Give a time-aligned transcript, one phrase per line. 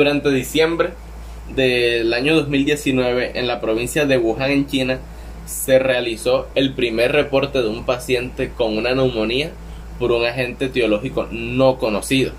[0.00, 0.94] Durante diciembre
[1.54, 4.98] del año 2019, en la provincia de Wuhan, en China,
[5.44, 9.50] se realizó el primer reporte de un paciente con una neumonía
[9.98, 12.32] por un agente etiológico no conocido.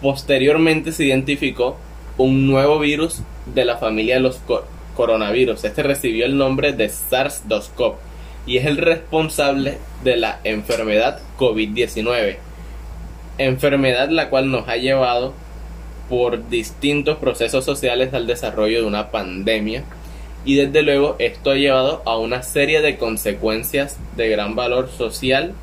[0.00, 1.76] Posteriormente se identificó
[2.18, 3.22] un nuevo virus
[3.52, 4.38] de la familia de los
[4.94, 5.64] coronavirus.
[5.64, 7.94] Este recibió el nombre de SARS-CoV
[8.46, 12.36] y es el responsable de la enfermedad COVID-19.
[13.38, 15.34] Enfermedad la cual nos ha llevado
[16.14, 19.82] por distintos procesos sociales al desarrollo de una pandemia
[20.44, 25.54] y desde luego esto ha llevado a una serie de consecuencias de gran valor social,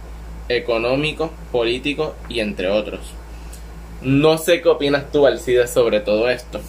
[0.50, 3.00] económico, político y entre otros.
[4.02, 6.60] No sé qué opinas tú, Alcide, sobre todo esto.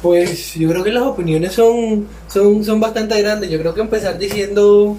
[0.00, 3.50] Pues yo creo que las opiniones son, son, son bastante grandes.
[3.50, 4.96] Yo creo que empezar diciendo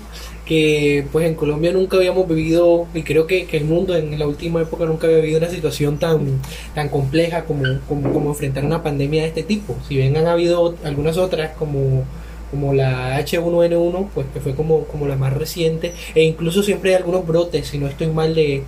[0.47, 4.61] que pues en Colombia nunca habíamos vivido, y creo que, el mundo en la última
[4.61, 6.39] época nunca había vivido una situación tan,
[6.73, 9.75] tan compleja como, como, enfrentar una pandemia de este tipo.
[9.87, 12.05] Si bien han habido algunas otras como
[12.49, 16.95] como la H1N1, pues que fue como, como la más reciente, e incluso siempre hay
[16.95, 18.63] algunos brotes, si no estoy mal, de,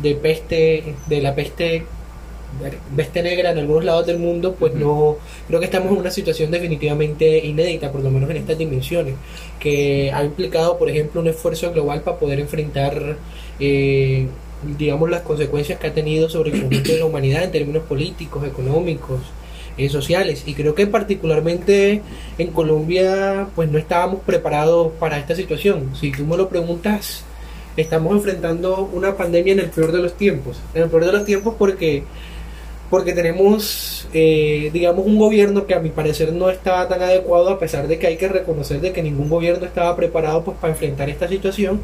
[0.00, 1.84] de peste, de la peste
[2.94, 5.16] veste negra en algunos lados del mundo, pues no,
[5.48, 9.14] creo que estamos en una situación definitivamente inédita, por lo menos en estas dimensiones,
[9.58, 13.16] que ha implicado, por ejemplo, un esfuerzo global para poder enfrentar,
[13.60, 14.26] eh,
[14.78, 18.44] digamos, las consecuencias que ha tenido sobre el conjunto de la humanidad en términos políticos,
[18.46, 19.20] económicos,
[19.76, 20.44] eh, sociales.
[20.46, 22.00] Y creo que particularmente
[22.38, 25.90] en Colombia, pues no estábamos preparados para esta situación.
[25.98, 27.24] Si tú me lo preguntas,
[27.76, 30.60] estamos enfrentando una pandemia en el peor de los tiempos.
[30.74, 32.04] En el peor de los tiempos porque
[32.90, 37.58] porque tenemos, eh, digamos, un gobierno que a mi parecer no estaba tan adecuado, a
[37.58, 41.08] pesar de que hay que reconocer de que ningún gobierno estaba preparado pues, para enfrentar
[41.08, 41.80] esta situación,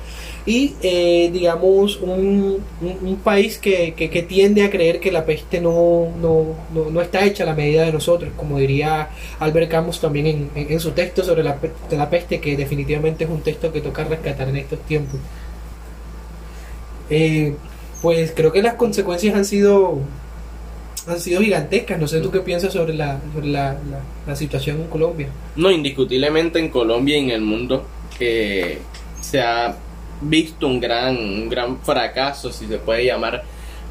[0.47, 6.09] y, eh, digamos, un, un, país que, que, tiende a creer que la peste no,
[6.21, 6.55] no,
[6.91, 10.81] no, está hecha a la medida de nosotros, como diría Albert Camus también en, en,
[10.81, 11.59] su texto sobre la,
[11.91, 15.19] la peste, que definitivamente es un texto que toca rescatar en estos tiempos.
[17.11, 17.55] Eh,
[18.03, 19.99] pues creo que las consecuencias han sido
[21.11, 21.99] han sido gigantescas.
[21.99, 25.29] No sé tú qué piensas sobre la, la, situación en Colombia.
[25.57, 27.87] No, indiscutiblemente en Colombia y en el mundo
[28.19, 28.79] que
[29.21, 29.77] se ha
[30.21, 33.43] visto un gran, un gran fracaso, si se puede llamar.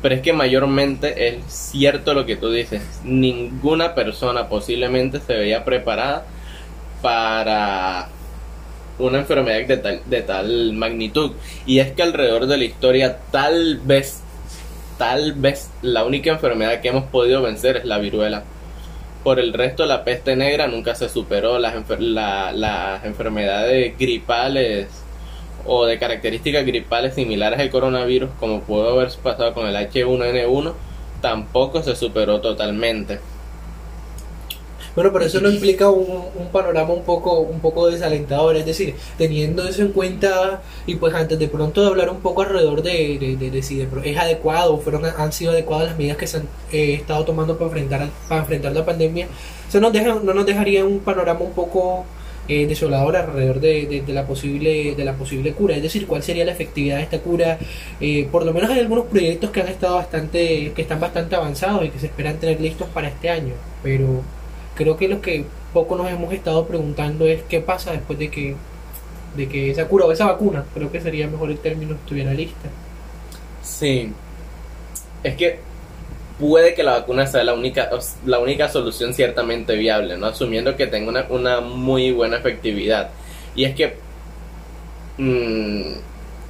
[0.02, 2.82] Pero es que mayormente es cierto lo que tú dices.
[3.04, 6.26] Ninguna persona posiblemente se veía preparada
[7.02, 8.10] para
[8.98, 11.32] una enfermedad de tal, de tal magnitud.
[11.66, 14.22] Y es que alrededor de la historia tal vez
[15.00, 18.44] tal vez la única enfermedad que hemos podido vencer es la viruela.
[19.24, 21.58] Por el resto, la peste negra nunca se superó.
[21.58, 24.88] Las, las enfermedades gripales
[25.66, 30.74] o de características gripales similares al coronavirus, como pudo haber pasado con el H1N1,
[31.22, 33.20] tampoco se superó totalmente.
[34.96, 39.68] Bueno, pero eso no implica un, panorama un poco, un poco desalentador, es decir, teniendo
[39.68, 43.64] eso en cuenta y pues antes de pronto de hablar un poco alrededor de, de,
[43.64, 47.24] si es adecuado o fueron, han sido adecuadas las medidas que se han eh, estado
[47.26, 49.28] tomando para enfrentar, para enfrentar la pandemia,
[49.68, 52.06] eso nos deja, no nos dejaría un panorama un poco
[52.48, 55.76] eh, desolador alrededor de, de, la posible de la posible cura.
[55.76, 57.60] Es decir cuál sería la efectividad de esta cura
[58.02, 61.86] eh, por lo menos hay algunos proyectos que han estado bastante que están bastante avanzados
[61.86, 64.24] y que se esperan tener listos para este año pero
[64.80, 68.56] creo que lo que poco nos hemos estado preguntando es qué pasa después de que,
[69.36, 72.70] de que esa cura o esa vacuna, creo que sería mejor el término, estuviera lista.
[73.62, 74.14] Sí,
[75.22, 75.60] es que
[76.40, 77.90] puede que la vacuna sea la única,
[78.26, 80.28] la única solución ciertamente viable, ¿no?
[80.28, 83.10] Asumiendo que tenga una, una muy buena efectividad.
[83.56, 83.98] Y es que
[85.18, 85.92] mm,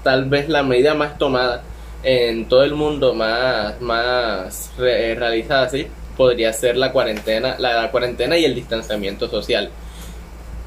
[0.04, 1.64] tal vez la medida más tomada
[2.04, 5.88] en todo el mundo, más, más realizada, ¿sí?
[6.20, 9.70] Podría ser la cuarentena, la, cuarentena y el distanciamiento social.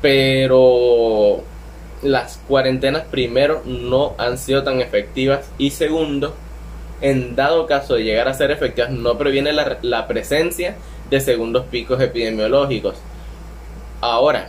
[0.00, 1.42] Pero
[2.00, 6.34] las cuarentenas primero no han sido tan efectivas y segundo,
[7.02, 10.76] en dado caso de llegar a ser efectivas, no previene la, la presencia
[11.10, 12.96] de segundos picos epidemiológicos.
[14.00, 14.48] Ahora,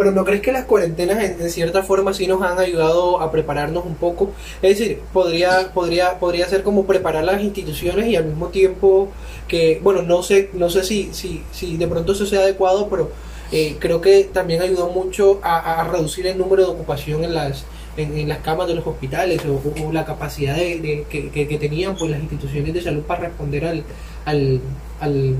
[0.00, 3.84] pero ¿no crees que las cuarentenas en, cierta forma sí nos han ayudado a prepararnos
[3.84, 4.30] un poco?
[4.62, 9.10] Es decir, podría, podría, podría ser como preparar las instituciones y al mismo tiempo
[9.46, 13.10] que, bueno, no sé, no sé si, si, si de pronto eso sea adecuado, pero
[13.52, 17.66] eh, creo que también ayudó mucho a, reducir el número de ocupación en las
[17.98, 22.72] en, las camas de los hospitales o, la capacidad de, que, tenían pues las instituciones
[22.72, 23.84] de salud para responder al,
[24.24, 24.62] al,
[24.98, 25.36] al,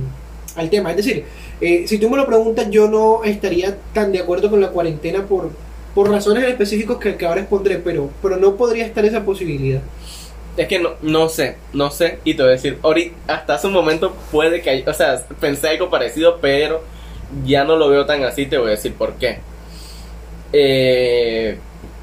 [0.56, 0.90] al tema.
[0.90, 1.24] Es decir,
[1.60, 5.26] eh, si tú me lo preguntas, yo no estaría tan de acuerdo con la cuarentena
[5.26, 5.50] por,
[5.94, 9.80] por razones específicas que, que ahora expondré, pero, pero no podría estar esa posibilidad.
[10.56, 13.66] Es que no, no sé, no sé, y te voy a decir, ahorita, hasta hace
[13.68, 16.82] un momento puede que, hay, o sea, pensé algo parecido, pero
[17.46, 19.38] ya no lo veo tan así, te voy a decir por qué.
[20.52, 21.56] Eh,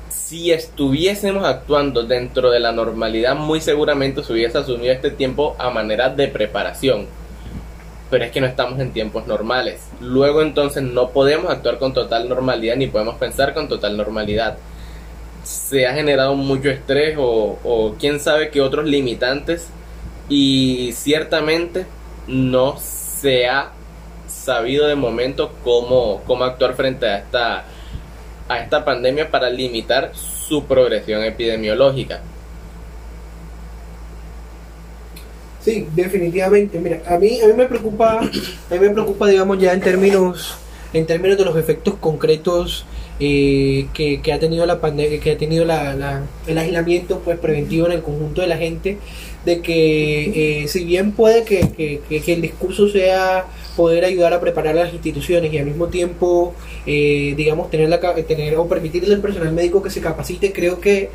[0.10, 5.70] si estuviésemos actuando dentro de la normalidad, muy seguramente se hubiese asumido este tiempo a
[5.70, 7.08] manera de preparación.
[8.10, 9.82] Pero es que no estamos en tiempos normales.
[10.00, 14.58] Luego entonces no podemos actuar con total normalidad ni podemos pensar con total normalidad.
[15.44, 19.70] Se ha generado mucho estrés o, o quién sabe qué otros limitantes
[20.30, 21.86] y ciertamente
[22.28, 23.72] no se ha
[24.28, 27.66] sabido de momento cómo, cómo actuar frente a esta
[28.50, 32.22] a esta pandemia para limitar su progresión epidemiológica.
[35.68, 36.80] Sí, definitivamente.
[36.80, 40.58] Mira, a mí, a mí me preocupa, a mí me preocupa, digamos, ya en términos,
[40.94, 42.86] en términos de los efectos concretos
[43.20, 47.86] eh, que, que ha tenido la pandemia, que ha tenido la, el aislamiento pues preventivo
[47.88, 48.98] en el conjunto de la gente,
[49.44, 54.40] de que eh, si bien puede que, que- que- el discurso sea poder ayudar a
[54.40, 56.54] preparar las instituciones y al mismo tiempo,
[56.86, 61.10] eh, digamos, tener la, tener o permitirle al personal médico que se capacite, creo que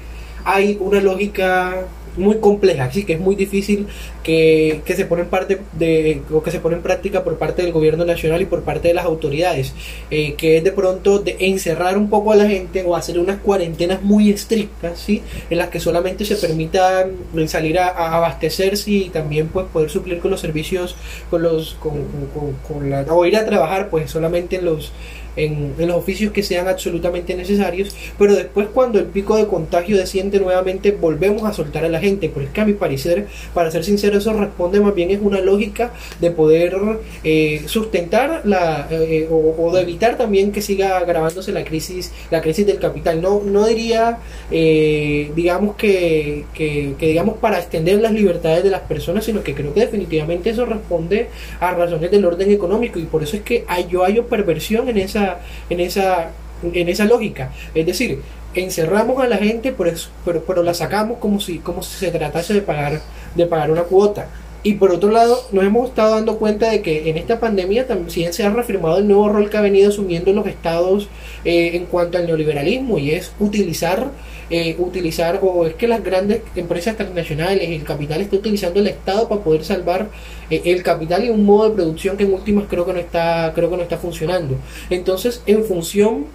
[0.45, 1.87] hay una lógica
[2.17, 3.87] muy compleja, así que es muy difícil
[4.23, 7.63] que, que se pone en parte de o que se pone en práctica por parte
[7.63, 9.73] del gobierno nacional y por parte de las autoridades,
[10.11, 13.39] eh, que es de pronto de encerrar un poco a la gente o hacer unas
[13.41, 18.91] cuarentenas muy estrictas, sí, en las que solamente se permita mm, salir a, a abastecerse
[18.91, 20.97] y también pues poder suplir con los servicios,
[21.31, 24.93] con los, con, con- con- con la, o ir a trabajar pues solamente en los
[25.37, 29.97] en, en los oficios que sean absolutamente necesarios, pero después cuando el pico de contagio
[29.97, 33.71] desciende nuevamente volvemos a soltar a la gente, pero es que a mi parecer, para
[33.71, 36.77] ser sincero, eso responde más bien es una lógica de poder
[37.25, 42.41] eh, sustentar la eh, o, o de evitar también que siga agravándose la crisis, la
[42.41, 43.21] crisis del capital.
[43.21, 44.19] No, no diría,
[44.51, 49.55] eh, digamos que, que, que digamos para extender las libertades de las personas, sino que
[49.55, 51.29] creo que definitivamente eso responde
[51.61, 54.99] a razones del orden económico y por eso es que hay, yo hallo perversión en
[54.99, 55.22] esa
[55.71, 56.31] en esa
[56.63, 57.51] en esa lógica.
[57.75, 58.21] Es decir
[58.55, 59.93] encerramos a la gente pero,
[60.25, 63.01] pero, pero la sacamos como si como si se tratase de pagar
[63.35, 64.29] de pagar una cuota.
[64.65, 68.33] Y por otro lado nos hemos estado dando cuenta de que en esta pandemia también
[68.33, 71.09] se ha reafirmado el nuevo rol que ha venido asumiendo los estados
[71.45, 74.11] eh, en cuanto al neoliberalismo y es utilizar
[74.53, 79.27] eh, utilizar o es que las grandes empresas transnacionales el capital está utilizando el estado
[79.27, 80.11] para poder salvar
[80.51, 83.53] eh, el capital y un modo de producción que en últimas creo que no está
[83.55, 84.57] creo que no está funcionando
[84.91, 86.27] entonces en función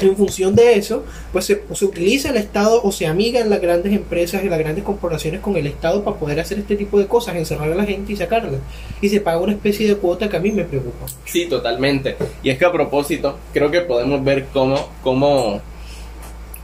[0.00, 3.92] en función de eso, pues se, se utiliza el Estado o se amigan las grandes
[3.92, 7.36] empresas y las grandes corporaciones con el Estado para poder hacer este tipo de cosas,
[7.36, 8.58] encerrar a la gente y sacarla.
[9.00, 11.06] Y se paga una especie de cuota que a mí me preocupa.
[11.24, 12.16] Sí, totalmente.
[12.42, 15.60] Y es que a propósito, creo que podemos ver cómo, cómo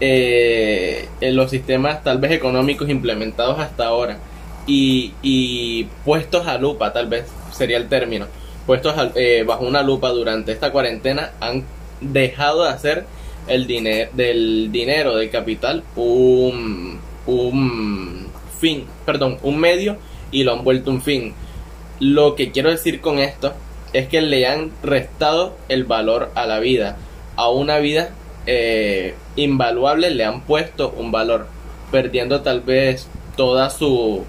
[0.01, 4.19] eh, en los sistemas tal vez económicos implementados hasta ahora
[4.67, 8.27] y, y puestos a lupa, tal vez sería el término,
[8.67, 11.65] puestos a- eh, bajo una lupa durante esta cuarentena han
[12.01, 13.05] dejado de hacer
[13.47, 18.27] el dinero del dinero del capital un, un
[18.59, 19.97] fin, perdón, un medio
[20.33, 21.35] y lo han vuelto un fin.
[22.01, 23.53] Lo que quiero decir con esto
[23.93, 26.97] es que le han restado el valor a la vida.
[27.37, 28.11] A una vida
[28.47, 31.47] eh, invaluable le han puesto un valor,
[31.91, 34.25] perdiendo tal vez toda su,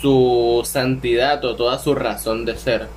[0.00, 2.88] su santidad o toda su razón de ser.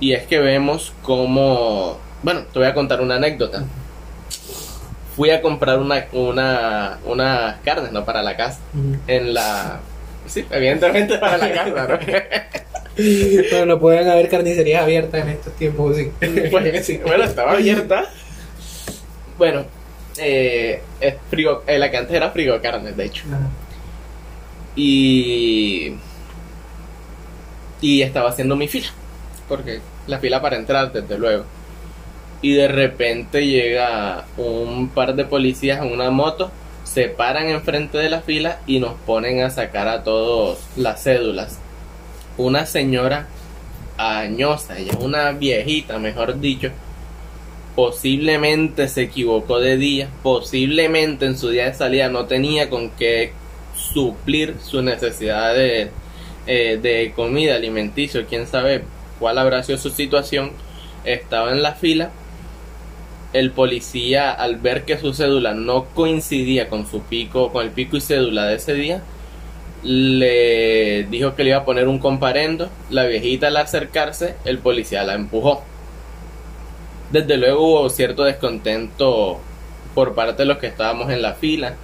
[0.00, 1.98] Y es que vemos como...
[2.22, 3.64] Bueno, te voy a contar una anécdota.
[5.16, 8.04] Fui a comprar una, una, unas carnes, ¿no?
[8.04, 8.60] Para la casa.
[9.06, 9.80] En la...
[10.26, 11.98] Sí, evidentemente para la casa, ¿no?
[13.50, 16.10] Bueno, no pueden haber carnicerías abiertas en estos tiempos, sí.
[16.50, 16.98] Pues, Sí.
[17.06, 18.06] bueno, estaba abierta.
[19.38, 19.64] Bueno,
[20.18, 23.24] eh, es frigo, eh, la que antes era frigo carnes, de hecho.
[23.28, 23.48] Ajá.
[24.74, 25.94] Y.
[27.80, 28.88] Y estaba haciendo mi fila.
[29.48, 31.44] Porque la fila para entrar, desde luego.
[32.42, 36.50] Y de repente llega un par de policías en una moto,
[36.84, 41.58] se paran enfrente de la fila y nos ponen a sacar a todos las cédulas.
[42.36, 43.26] Una señora
[43.96, 46.70] añosa, ella es una viejita, mejor dicho,
[47.78, 53.30] posiblemente se equivocó de día, posiblemente en su día de salida no tenía con qué
[53.76, 55.90] suplir su necesidad de,
[56.48, 58.82] eh, de comida, alimenticio, quién sabe
[59.20, 60.50] cuál habrá sido su situación,
[61.04, 62.10] estaba en la fila,
[63.32, 67.96] el policía al ver que su cédula no coincidía con su pico, con el pico
[67.96, 69.04] y cédula de ese día,
[69.84, 75.04] le dijo que le iba a poner un comparendo, la viejita al acercarse, el policía
[75.04, 75.62] la empujó.
[77.10, 79.40] Desde luego hubo cierto descontento
[79.94, 81.74] por parte de los que estábamos en la fila.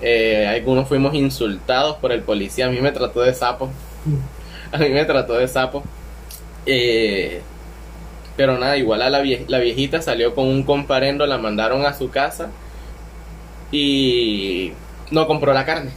[0.00, 2.66] Eh, algunos fuimos insultados por el policía.
[2.66, 3.70] A mí me trató de sapo.
[4.72, 5.82] A mí me trató de sapo.
[6.66, 7.42] Eh,
[8.36, 12.10] pero nada, igual a la, la viejita salió con un comparendo, la mandaron a su
[12.10, 12.50] casa
[13.70, 14.72] y
[15.10, 15.90] no compró la carne.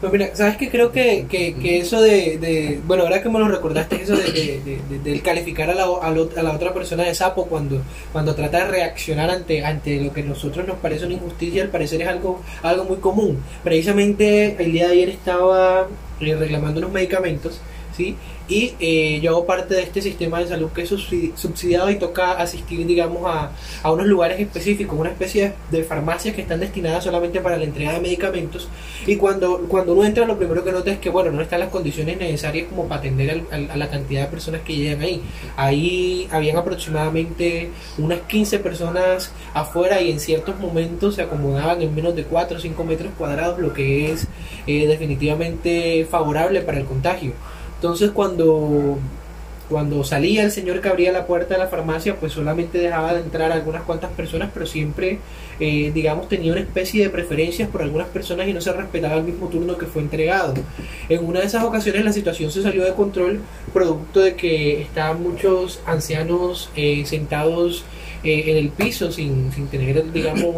[0.00, 0.68] Pues mira, ¿sabes qué?
[0.68, 5.70] Creo que, que, eso de, Bueno, ahora que me lo recordaste, eso de, de, calificar
[5.70, 6.10] a la, a,
[6.42, 7.80] la, otra persona de sapo cuando,
[8.12, 11.70] cuando trata de reaccionar ante, ante lo que a nosotros nos parece una injusticia, al
[11.70, 13.42] parecer es algo, algo muy común.
[13.62, 15.86] Precisamente el día de ayer estaba
[16.20, 17.60] eh, reclamando unos medicamentos,
[17.96, 18.16] ¿sí?
[18.46, 22.32] y eh, yo hago parte de este sistema de salud que es subsidiado y toca
[22.32, 23.50] asistir, digamos, a,
[23.82, 27.92] a unos lugares específicos, una especie de farmacias que están destinadas solamente para la entrega
[27.92, 28.68] de medicamentos
[29.06, 31.70] y cuando, cuando uno entra lo primero que nota es que, bueno, no están las
[31.70, 35.22] condiciones necesarias como para atender a la cantidad de personas que llegan ahí.
[35.56, 42.14] Ahí habían aproximadamente unas 15 personas afuera y en ciertos momentos se acomodaban en menos
[42.16, 44.26] de 4 o 5 metros cuadrados, lo que es
[44.66, 47.32] eh, definitivamente favorable para el contagio.
[47.84, 48.96] Entonces cuando,
[49.68, 53.20] cuando salía el señor que abría la puerta de la farmacia, pues solamente dejaba de
[53.20, 55.18] entrar algunas cuantas personas, pero siempre,
[55.60, 59.24] eh, digamos, tenía una especie de preferencias por algunas personas y no se respetaba el
[59.24, 60.54] mismo turno que fue entregado.
[61.10, 63.40] En una de esas ocasiones la situación se salió de control,
[63.74, 67.84] producto de que estaban muchos ancianos eh, sentados
[68.24, 70.56] eh, en el piso sin, sin tener, digamos,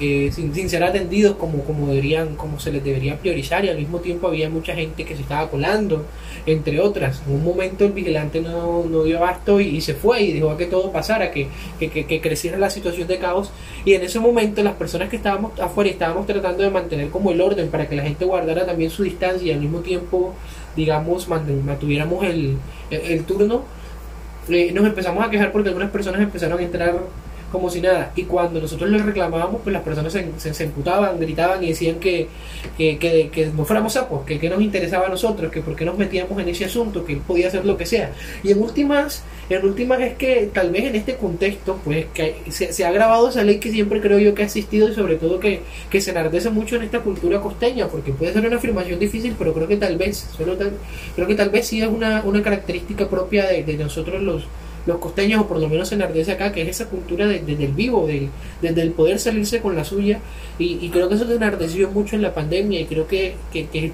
[0.00, 3.76] eh, sin, sin, ser atendidos como, como, deberían, como se les debería priorizar y al
[3.76, 6.06] mismo tiempo había mucha gente que se estaba colando,
[6.46, 7.20] entre otras.
[7.26, 10.66] En un momento el vigilante no, no dio abasto y, se fue y dejó que
[10.66, 11.48] todo pasara, que,
[11.80, 13.50] que, que, creciera la situación de caos
[13.84, 17.40] y en ese momento las personas que estábamos afuera estábamos tratando de mantener como el
[17.40, 20.34] orden para que la gente guardara también su distancia y al mismo tiempo
[20.76, 22.58] digamos mantuviéramos el,
[22.90, 23.81] el turno
[24.48, 26.94] nos empezamos a quejar porque algunas personas empezaron a entrar
[27.52, 28.10] como si nada.
[28.16, 32.26] Y cuando nosotros les reclamábamos, pues las personas se, se, emputaban, gritaban y decían que,
[32.78, 35.98] que, que, no fuéramos sapos, que, que nos interesaba a nosotros, que por qué nos
[35.98, 38.12] metíamos en ese asunto, que él podía hacer lo que sea.
[38.42, 42.72] Y en últimas, en últimas es que tal vez en este contexto, pues que se,
[42.72, 45.38] se ha grabado esa ley que siempre creo yo que ha existido y sobre todo
[45.38, 49.36] que, que se enardece mucho en esta cultura costeña, porque puede ser una afirmación difícil,
[49.38, 50.72] pero creo que tal vez, solo tal,
[51.14, 54.44] creo que tal vez sí es una, una característica propia de, de nosotros los
[54.86, 58.06] los costeños, o por lo menos enardece acá, que es esa cultura de, del vivo,
[58.06, 58.30] del,
[58.62, 60.20] el poder salirse con la suya,
[60.58, 63.92] y, creo que eso se enardeció mucho en la pandemia, y creo que, que, es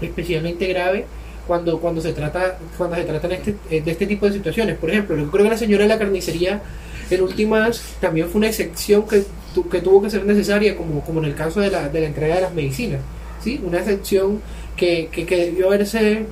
[0.00, 1.06] especialmente grave
[1.46, 4.76] cuando, cuando se trata, cuando se trata este, eh, de este tipo de situaciones.
[4.76, 6.62] Por ejemplo, yo creo que la señora de la carnicería
[7.10, 9.24] en últimas también fue una excepción que,
[9.70, 12.36] que tuvo que ser necesaria, como, como en el caso de la, de la entrega
[12.36, 13.00] de las medicinas.
[13.42, 13.60] ¿sí?
[13.64, 14.40] Una excepción
[14.76, 16.26] que, que, que debió haberse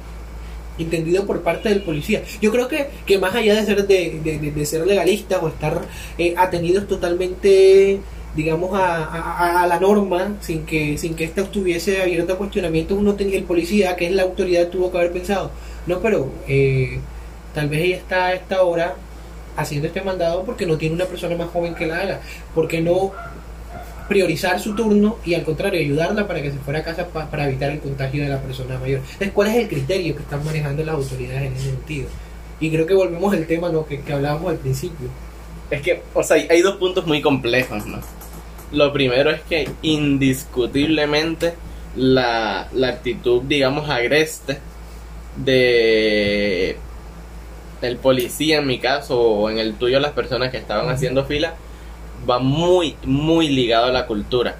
[0.79, 2.23] entendido por parte del policía.
[2.41, 4.21] Yo creo que, que más allá de ser, de,
[4.55, 5.83] de, ser legalistas o estar
[6.19, 8.01] eh, atenidos totalmente
[8.35, 13.15] digamos a, a, la norma sin que sin que ésta estuviese abierta a cuestionamientos uno
[13.15, 15.51] tenía el policía que es la autoridad tuvo que haber pensado
[15.87, 16.99] no pero eh,
[17.55, 18.95] tal vez ella está a esta hora
[19.57, 22.21] haciendo este mandado porque no tiene una persona más joven que la haga
[22.55, 23.13] porque no
[24.09, 27.71] priorizar su turno y al contrario ayudarla para que se fuera a casa para evitar
[27.71, 29.01] el contagio de la persona mayor.
[29.01, 32.09] Entonces, ¿cuál es el criterio que están manejando las autoridades en ese sentido?
[32.61, 33.87] Y creo que volvemos al tema ¿no?
[33.87, 35.09] que, que hablábamos al principio.
[35.71, 37.99] Es que, o sea, hay dos puntos muy complejos, ¿no?
[38.73, 41.55] Lo primero es que indiscutiblemente
[41.97, 44.59] la, la actitud, digamos, agreste
[45.37, 46.77] de
[47.83, 51.55] el policía en mi caso o en el tuyo las personas que estaban haciendo fila
[52.29, 54.57] va muy, muy ligado a la cultura.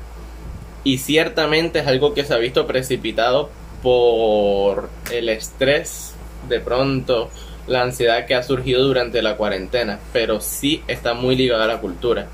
[0.85, 3.51] Y ciertamente es algo que se ha visto precipitado
[3.83, 6.15] por el estrés,
[6.49, 7.31] de pronto,
[7.67, 11.81] la ansiedad que ha surgido durante la cuarentena, pero sí está muy ligado a la
[11.81, 12.29] cultura.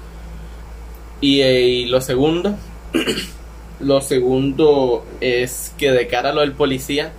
[1.20, 2.56] Y, eh, lo segundo,
[3.80, 7.12] lo segundo es que de cara a lo del policía,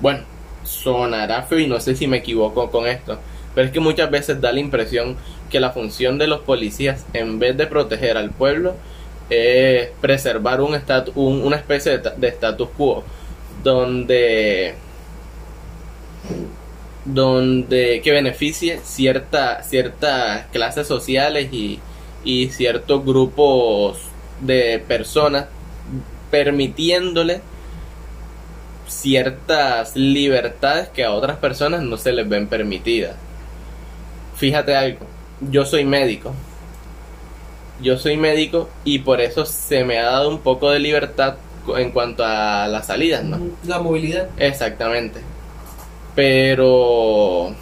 [0.00, 0.24] bueno,
[0.64, 3.18] sonará feo y no sé si me equivoco con esto,
[3.54, 5.16] pero es que muchas veces da la impresión
[5.54, 8.74] que la función de los policías, en vez de proteger al pueblo,
[9.30, 10.76] es preservar un
[11.14, 13.04] una especie de, status quo
[13.62, 14.74] donde
[17.04, 21.78] donde que beneficie cierta, ciertas clases sociales y,
[22.24, 23.98] y ciertos grupos
[24.40, 25.46] de personas
[26.32, 27.42] permitiéndole
[28.88, 33.14] ciertas libertades que a otras personas no se les ven permitidas.
[34.34, 36.32] Fíjate algo, yo soy médico.
[37.80, 41.36] Yo soy médico y por eso se me ha dado un poco de libertad
[41.76, 43.40] en cuanto a las salidas, ¿no?
[43.66, 44.28] La movilidad.
[44.38, 45.20] Exactamente.
[46.14, 47.54] Pero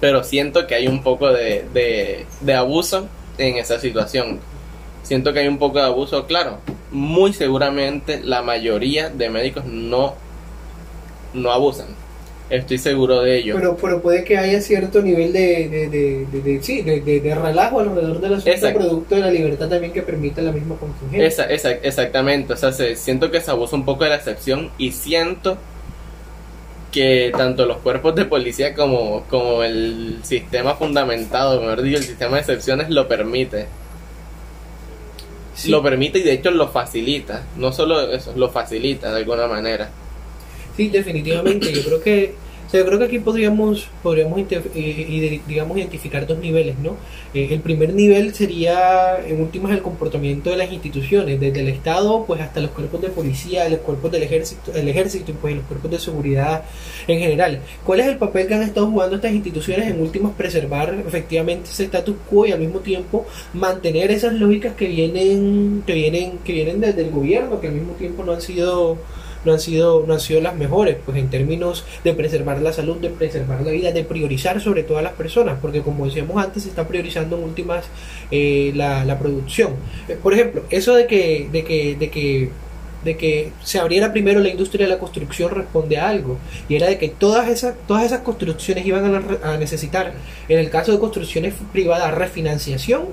[0.00, 4.40] pero siento que hay un poco de, de, de abuso en esa situación.
[5.02, 6.58] Siento que hay un poco de abuso, claro.
[6.90, 10.14] muy seguramente la mayoría de médicos no,
[11.34, 11.88] no abusan.
[12.50, 13.54] Estoy seguro de ello.
[13.56, 17.34] Pero, pero puede que haya cierto nivel de, de, de, de- sí, de, de- de
[17.34, 18.78] relajo alrededor del asunto Exacto.
[18.80, 21.26] producto de la libertad también que permite la misma contingencia.
[21.26, 24.70] Esa, esa- exactamente, o sea, se- siento que se abusa un poco de la excepción
[24.78, 25.56] y siento
[26.90, 32.34] que tanto los cuerpos de policía como, como el sistema fundamentado, mejor dicho, el sistema
[32.34, 33.66] de excepciones lo permite.
[35.54, 35.70] Sí.
[35.70, 39.90] Lo permite y de hecho lo facilita, no solo eso, lo facilita de alguna manera.
[40.80, 41.70] Sí, definitivamente.
[41.74, 42.32] Yo creo que,
[42.66, 46.96] o sea, yo creo que aquí podríamos, podríamos eh, digamos, identificar dos niveles, ¿no?
[47.34, 52.24] Eh, el primer nivel sería, en últimas, el comportamiento de las instituciones, desde el Estado,
[52.26, 55.66] pues hasta los cuerpos de policía, los cuerpos del ejército, el ejército y pues los
[55.66, 56.64] cuerpos de seguridad
[57.06, 57.60] en general.
[57.84, 61.84] ¿Cuál es el papel que han estado jugando estas instituciones en últimas preservar efectivamente ese
[61.84, 66.80] status quo y al mismo tiempo mantener esas lógicas que vienen, que vienen, que vienen
[66.80, 68.96] desde el gobierno, que al mismo tiempo no han sido
[69.44, 72.96] no han sido no han sido las mejores pues en términos de preservar la salud
[72.96, 76.68] de preservar la vida de priorizar sobre todas las personas porque como decíamos antes se
[76.68, 77.86] está priorizando en últimas
[78.30, 79.74] eh, la, la producción.
[80.08, 82.50] Eh, por ejemplo eso de que de que de que
[83.04, 86.36] de que se abriera primero la industria de la construcción responde a algo
[86.68, 90.12] y era de que todas esas todas esas construcciones iban a, a necesitar
[90.48, 93.06] en el caso de construcciones privadas refinanciación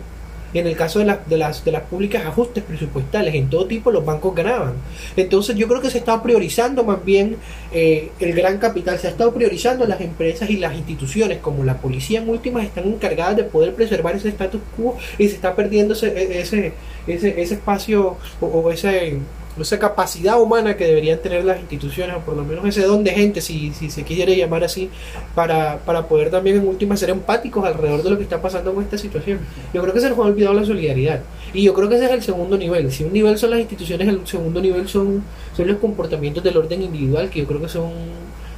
[0.54, 3.66] y en el caso de, las de, las, de las públicas ajustes presupuestales, en todo
[3.66, 4.74] tipo los bancos ganaban.
[5.16, 7.38] Entonces yo creo que se está priorizando más bien
[7.72, 11.77] eh, el gran capital, se ha estado priorizando las empresas y las instituciones como la
[11.77, 15.94] policía en últimas están encargadas de poder preservar ese status quo y se está perdiendo
[15.94, 16.74] ese, ese,
[17.08, 19.20] ese, ese espacio o, o ese,
[19.63, 23.11] esa capacidad humana que deberían tener las instituciones, o por lo menos ese don de
[23.11, 24.89] gente, si, si se quiere llamar así,
[25.35, 28.83] para, para poder también en última ser empáticos alrededor de lo que está pasando con
[28.83, 29.39] esta situación.
[29.74, 31.22] Yo creo que se nos ha olvidado la solidaridad.
[31.53, 32.91] Y yo creo que ese es el segundo nivel.
[32.91, 35.24] Si un nivel son las instituciones, el segundo nivel son,
[35.55, 37.91] son los comportamientos del orden individual, que yo creo que son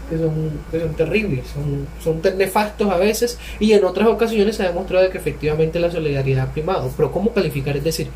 [0.10, 4.64] que son, que son terribles, son, son nefastos a veces y en otras ocasiones se
[4.64, 6.92] ha demostrado de que efectivamente la solidaridad ha primado.
[6.98, 7.78] Pero ¿cómo calificar?
[7.78, 8.08] Es decir,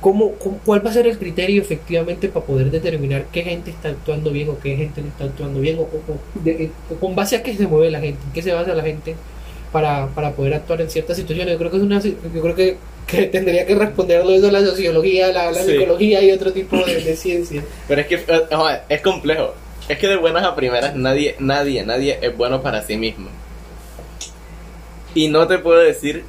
[0.00, 0.32] ¿cómo,
[0.64, 4.48] ¿cuál va a ser el criterio efectivamente para poder determinar qué gente está actuando bien
[4.50, 5.78] o qué gente no está actuando bien?
[5.78, 8.42] O, o- o de- o con base a qué se mueve la gente, en qué
[8.42, 9.14] se basa la gente
[9.72, 11.52] para, para poder actuar en ciertas situaciones.
[11.52, 15.28] Yo creo que es una yo creo que, que tendría que responderlo eso la sociología,
[15.32, 15.72] la, la Sí.
[15.72, 17.62] psicología y otro tipo de, de ciencia.
[17.88, 19.54] Pero es que eh, es complejo.
[19.88, 23.28] Es que de buenas a primeras nadie, nadie, nadie es bueno para sí mismo.
[25.14, 26.24] Y no te puedo decir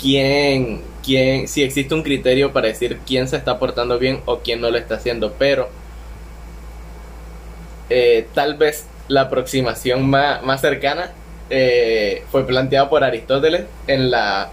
[0.00, 4.60] quién, quién, si existe un criterio para decir quién se está portando bien o quién
[4.60, 5.68] no lo está haciendo, pero
[7.90, 11.12] eh, tal vez la aproximación más, más cercana
[11.50, 14.50] eh, fue planteada por Aristóteles en la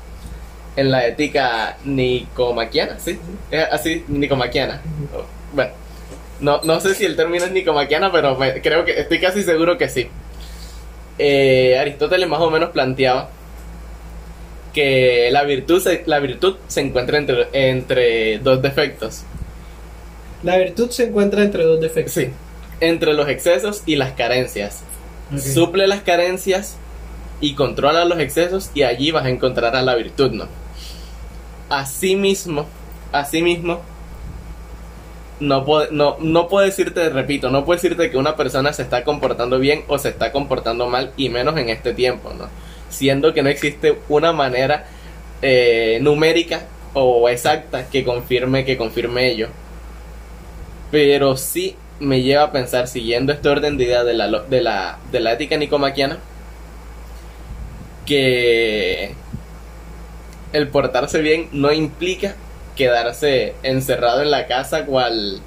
[0.77, 3.19] en la ética nicomaquiana, ¿sí?
[3.51, 4.81] Es así, nicomaquiana.
[5.53, 5.71] Bueno,
[6.39, 9.77] no, no sé si el término es nicomaquiana, pero me- creo que estoy casi seguro
[9.77, 10.09] que sí.
[11.17, 13.29] Eh, Aristóteles más o menos planteaba
[14.73, 19.23] que la virtud se, la virtud se encuentra entre, entre dos defectos.
[20.43, 22.13] La virtud se encuentra entre dos defectos.
[22.13, 22.29] Sí,
[22.79, 24.83] entre los excesos y las carencias.
[25.37, 26.77] Suple las carencias
[27.39, 30.47] y controla los excesos y allí vas a encontrar a la virtud, ¿no?
[31.69, 32.67] Asimismo,
[33.13, 33.81] asimismo,
[35.39, 39.03] no puedo, no, no puedo decirte, repito, no puedo decirte que una persona se está
[39.03, 42.49] comportando bien o se está comportando mal y menos en este tiempo, ¿no?
[42.91, 44.85] Siendo que no existe una manera
[45.41, 46.61] eh, numérica
[46.93, 49.49] o exacta que confirme que confirme ello.
[50.91, 54.99] Pero sí me lleva a pensar, siguiendo este orden de idea de la, de la,
[55.11, 56.17] de la ética nicomaquiana,
[58.05, 59.13] que
[60.53, 62.35] el portarse bien no implica
[62.75, 65.39] quedarse encerrado en la casa cual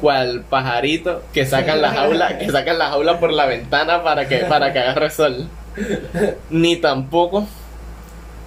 [0.00, 4.38] cual pajarito que sacan la jaula que sacan la jaula por la ventana para que
[4.40, 5.48] para que agarre sol
[6.50, 7.46] ni tampoco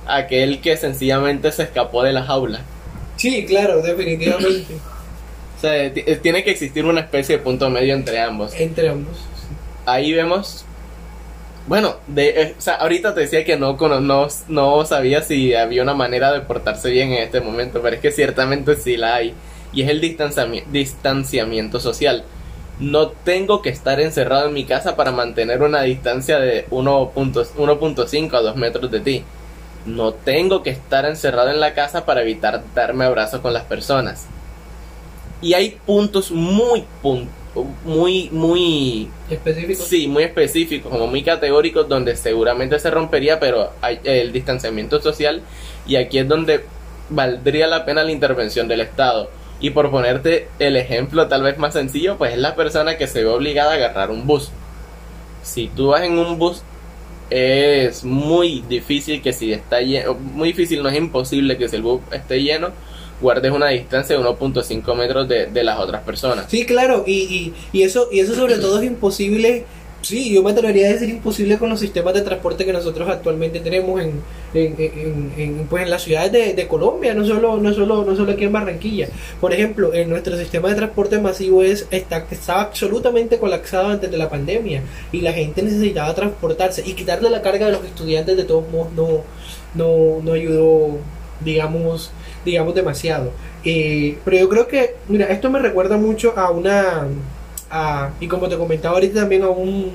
[0.07, 2.61] aquel que sencillamente se escapó de la jaula
[3.17, 4.75] Sí, claro, definitivamente.
[5.57, 9.17] o sea ti- tiene que existir una especie de punto medio entre ambos entre ambos.
[9.85, 10.65] ahí vemos
[11.67, 15.83] bueno de eh, o sea, ahorita te decía que no, no no sabía si había
[15.83, 19.33] una manera de portarse bien en este momento pero es que ciertamente sí la hay
[19.73, 22.23] y es el distanciami- distanciamiento social
[22.79, 28.33] no tengo que estar encerrado en mi casa para mantener una distancia de 1.5 1.5
[28.33, 29.23] a 2 metros de ti
[29.85, 34.27] no tengo que estar encerrado en la casa para evitar darme abrazos con las personas
[35.41, 36.85] y hay puntos muy
[37.85, 39.85] muy muy Específicos.
[39.85, 45.41] Sí, muy específicos, como muy categóricos, donde seguramente se rompería, pero hay el distanciamiento social.
[45.87, 46.65] Y aquí es donde
[47.09, 49.29] valdría la pena la intervención del Estado.
[49.59, 53.23] Y por ponerte el ejemplo tal vez más sencillo, pues es la persona que se
[53.23, 54.51] ve obligada a agarrar un bus.
[55.43, 56.61] Si tú vas en un bus,
[57.29, 61.81] es muy difícil que si está lleno, muy difícil, no es imposible que si el
[61.81, 62.69] bus esté lleno,
[63.21, 66.45] guardes una distancia de 1.5 metros de, de, las otras personas.
[66.49, 69.65] Sí, claro, y, y, y, eso, y eso sobre todo es imposible
[70.01, 73.59] Sí, yo me atrevería a decir imposible con los sistemas de transporte que nosotros actualmente
[73.59, 74.21] tenemos en,
[74.53, 78.31] en, en, pues en las ciudades de, de, Colombia, no solo, no, solo, no solo
[78.31, 79.09] aquí en Barranquilla.
[79.41, 84.17] Por ejemplo, en nuestro sistema de transporte masivo es, está, estaba absolutamente colapsado antes de
[84.17, 88.45] la pandemia y la gente necesitaba transportarse y quitarle la carga de los estudiantes de
[88.45, 89.23] todos modos no,
[89.75, 90.97] no, no ayudó,
[91.43, 92.11] digamos,
[92.45, 93.31] digamos demasiado.
[93.65, 97.05] Eh, pero yo creo que, mira, esto me recuerda mucho a una
[98.19, 99.93] y como te comentaba ahorita también a un,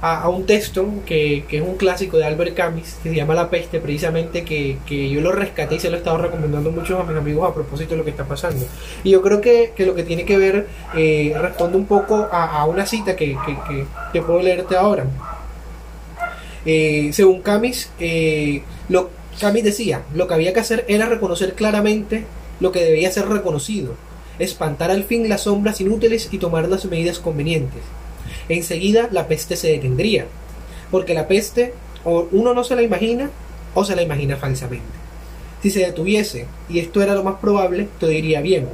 [0.00, 3.80] a, un texto que, es un clásico de Albert Camus que se llama La peste,
[3.80, 7.48] precisamente que, yo lo rescaté y se lo he estado recomendando mucho a mis amigos
[7.48, 8.66] a propósito de lo que está pasando.
[9.04, 12.86] Y yo creo que, lo que tiene que ver eh, responde un poco a, una
[12.86, 13.36] cita que,
[14.12, 15.06] que, puedo leerte ahora.
[16.64, 22.24] Eh, según Camus, eh, lo, Camus decía, lo que había que hacer era reconocer claramente
[22.58, 23.94] lo que debía ser reconocido
[24.38, 27.82] espantar al fin las sombras inútiles y tomar las medidas convenientes.
[28.48, 30.26] Enseguida la peste se detendría,
[30.90, 33.30] porque la peste o uno no se la imagina
[33.74, 34.84] o se la imagina falsamente.
[35.62, 38.68] Si se detuviese, y esto era lo más probable, todo iría bien.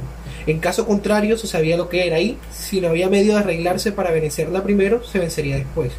[0.45, 3.91] En caso contrario, se sabía lo que era y, si no había medio de arreglarse
[3.91, 5.91] para vencerla primero, se vencería después.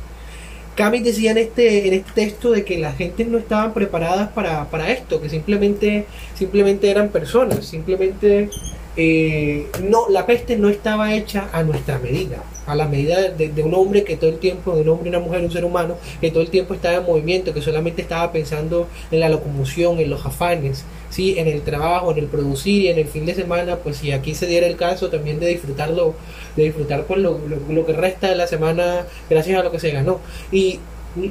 [0.77, 4.69] Camus decía en este, en este texto de que las gentes no estaban preparadas para,
[4.71, 8.51] para esto, que simplemente, simplemente eran personas, simplemente
[8.97, 13.75] eh, no, la peste no estaba hecha a nuestra medida, a la medida de, un
[13.75, 16.43] hombre que todo el tiempo, de un hombre, una mujer, un ser humano, que todo
[16.43, 20.85] el tiempo estaba en movimiento, que solamente estaba pensando en la locomoción, en los afanes,
[21.11, 21.37] ¿sí?
[21.39, 24.35] en el trabajo, en el producir y en el fin de semana, pues si aquí
[24.35, 26.15] se diera el caso también de disfrutarlo,
[26.57, 29.91] de disfrutar pues lo, lo, que resta de la semana gracias a lo que se
[29.91, 30.21] ganó.
[30.53, 30.79] Y,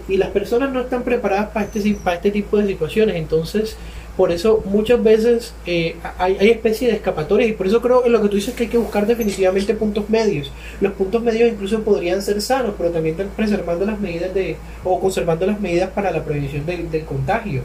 [0.09, 3.77] y, las personas no están preparadas para este, para este tipo de situaciones, entonces
[4.15, 8.11] por eso muchas veces eh, hay, hay especies de escapatorias y por eso creo en
[8.11, 10.51] lo que tú dices que hay que buscar definitivamente puntos medios.
[10.81, 15.47] Los puntos medios incluso podrían ser sanos, pero también preservando las medidas de o conservando
[15.47, 17.63] las medidas para la prevención del, contagio.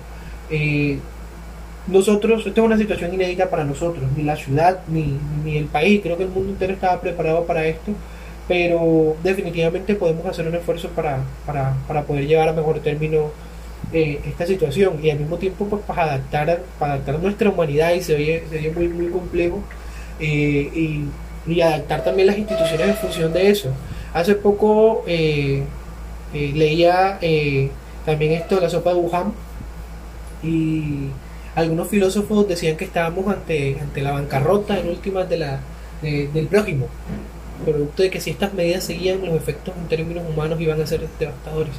[0.50, 0.98] Eh,
[1.86, 6.00] nosotros, esta es una situación inédita para nosotros, ni la ciudad ni, ni el país,
[6.02, 7.92] creo que el mundo entero estaba preparado para esto,
[8.46, 13.30] pero definitivamente podemos hacer un esfuerzo para, para, para poder llevar a mejor término
[13.90, 18.14] eh, esta situación y al mismo tiempo pues para adaptar adaptar nuestra humanidad y se
[18.16, 19.62] oye, muy muy complejo
[20.20, 21.06] eh,
[21.46, 23.70] y, adaptar también las instituciones en función de eso.
[24.12, 25.62] Hace poco eh,
[26.34, 27.18] leía
[28.04, 29.32] también esto la sopa de Wuhan
[30.42, 31.08] y
[31.54, 35.60] algunos filósofos decían que estábamos ante, ante la bancarrota en últimas de la,
[36.02, 36.88] del prójimo
[37.64, 41.08] producto de que si estas medidas seguían los efectos en términos humanos iban a ser
[41.18, 41.74] devastadores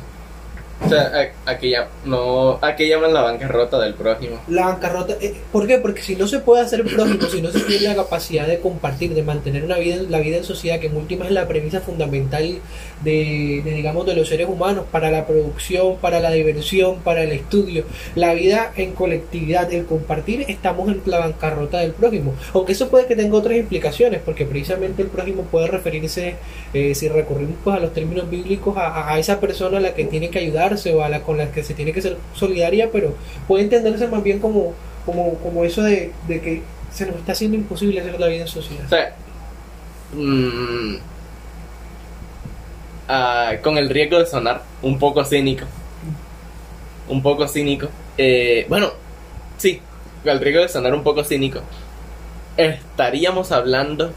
[0.81, 4.39] o sea, a, que no, ¿a llaman la bancarrota del prójimo?
[4.47, 5.77] La bancarrota, eh, ¿por qué?
[5.77, 9.13] Porque si no se puede hacer prójimo, si no se tiene la capacidad de compartir,
[9.13, 12.59] de mantener una vida, la vida en sociedad, que en última es la premisa fundamental
[13.03, 17.83] de, digamos, de los seres humanos, para la producción, para la diversión, para el estudio,
[18.15, 22.35] la vida en colectividad, el compartir, estamos en la bancarrota del prójimo.
[22.53, 26.35] Aunque eso puede que tenga otras implicaciones, porque precisamente el prójimo puede referirse,
[26.73, 30.05] eh, si recurrimos pues, a los términos bíblicos, a, a esa persona a la que
[30.05, 33.15] tiene que ayudar o a la con la que se tiene que ser solidaria, pero
[33.47, 34.73] puede entenderse más bien como,
[35.05, 38.85] como, como eso de, que se nos está haciendo imposible hacer la vida en sociedad.
[38.85, 39.15] O sea,
[40.13, 40.95] mm,
[43.07, 45.65] ah, con el riesgo de sonar un poco cínico,
[47.07, 48.91] un poco cínico, eh, bueno,
[49.57, 49.81] sí,
[50.23, 51.61] con el riesgo de sonar un poco cínico,
[52.57, 54.11] estaríamos hablando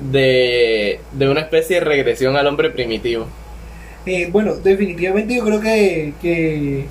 [0.00, 3.26] de, de una especie de regresión al hombre primitivo.
[4.06, 6.86] Eh, bueno, definitivamente yo creo que, que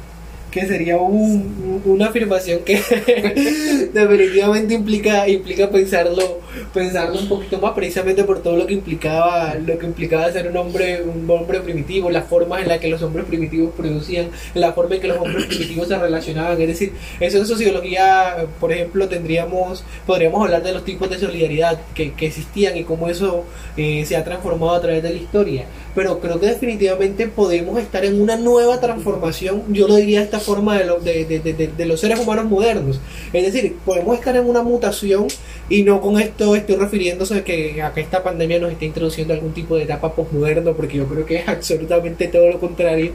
[0.53, 2.75] que sería una afirmación que
[3.93, 9.79] definitivamente implica implica pensarlo pensarlo un poquito más precisamente por todo lo que implicaba lo
[9.79, 13.25] que implicaba ser un hombre un hombre primitivo las formas en las que los hombres
[13.25, 16.61] primitivos producían la forma en que los hombres primitivos se relacionaban.
[16.61, 21.79] Es decir eso en sociología por ejemplo tendríamos podríamos hablar de los tipos de solidaridad
[21.95, 23.43] que, existían y cómo eso
[23.75, 25.65] eh, se ha transformado a través de la historia
[25.95, 30.77] pero creo que definitivamente podemos estar en una nueva transformación yo lo diría esta forma
[30.79, 30.85] de,
[31.25, 32.99] de, de, de, los seres humanos modernos.
[33.31, 35.27] Es decir, podemos estar en una mutación
[35.69, 39.33] Y no con esto estoy refiriéndose a que, a que esta pandemia nos está introduciendo
[39.33, 43.13] algún tipo de etapa posmoderno, porque yo creo que es absolutamente todo lo contrario.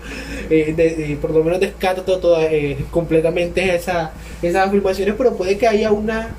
[0.51, 4.13] Eh, de- de- por lo menos descarto todo, eh, completamente esa,
[4.43, 6.37] esas afirmaciones, pero puede que haya una,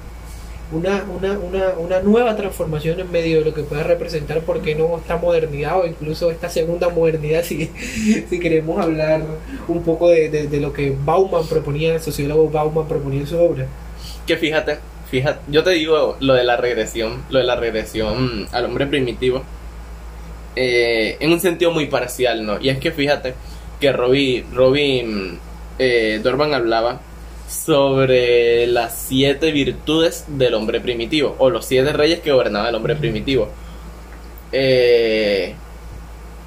[0.72, 4.98] una, una, una, una nueva transformación en medio de lo que pueda representar, porque no
[4.98, 7.72] esta modernidad o incluso esta segunda modernidad, si,
[8.30, 9.24] si queremos hablar
[9.68, 13.40] un poco de, de, de lo que Bauman proponía, el sociólogo Bauman proponía en su
[13.40, 13.66] obra.
[14.28, 14.78] Que fíjate,
[15.10, 19.44] fíjate, yo te digo lo de la regresión, lo de la regresión al hombre primitivo,
[20.56, 22.60] eh, en un sentido muy parcial, ¿no?
[22.60, 23.34] Y es que fíjate
[23.80, 25.40] que Robbie, Robin
[25.80, 27.00] eh, hablaba
[27.50, 32.96] sobre las siete virtudes del hombre primitivo, o los siete reyes que gobernaban el hombre
[32.96, 33.50] primitivo.
[34.52, 35.56] Eh,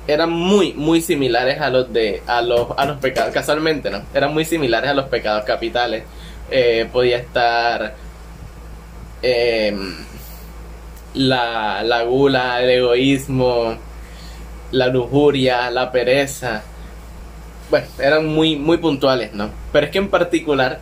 [0.06, 4.02] eran muy, muy similares a los de, a los, a los pecados, casualmente, ¿no?
[4.14, 6.04] Eran muy similares a los pecados capitales.
[6.50, 7.94] Eh, podía estar
[9.22, 9.96] em,
[11.14, 13.76] la, la gula, el egoísmo,
[14.70, 16.62] la lujuria, la pereza.
[17.70, 19.50] Bueno, eran muy, muy puntuales, ¿no?
[19.72, 20.80] Pero es que en particular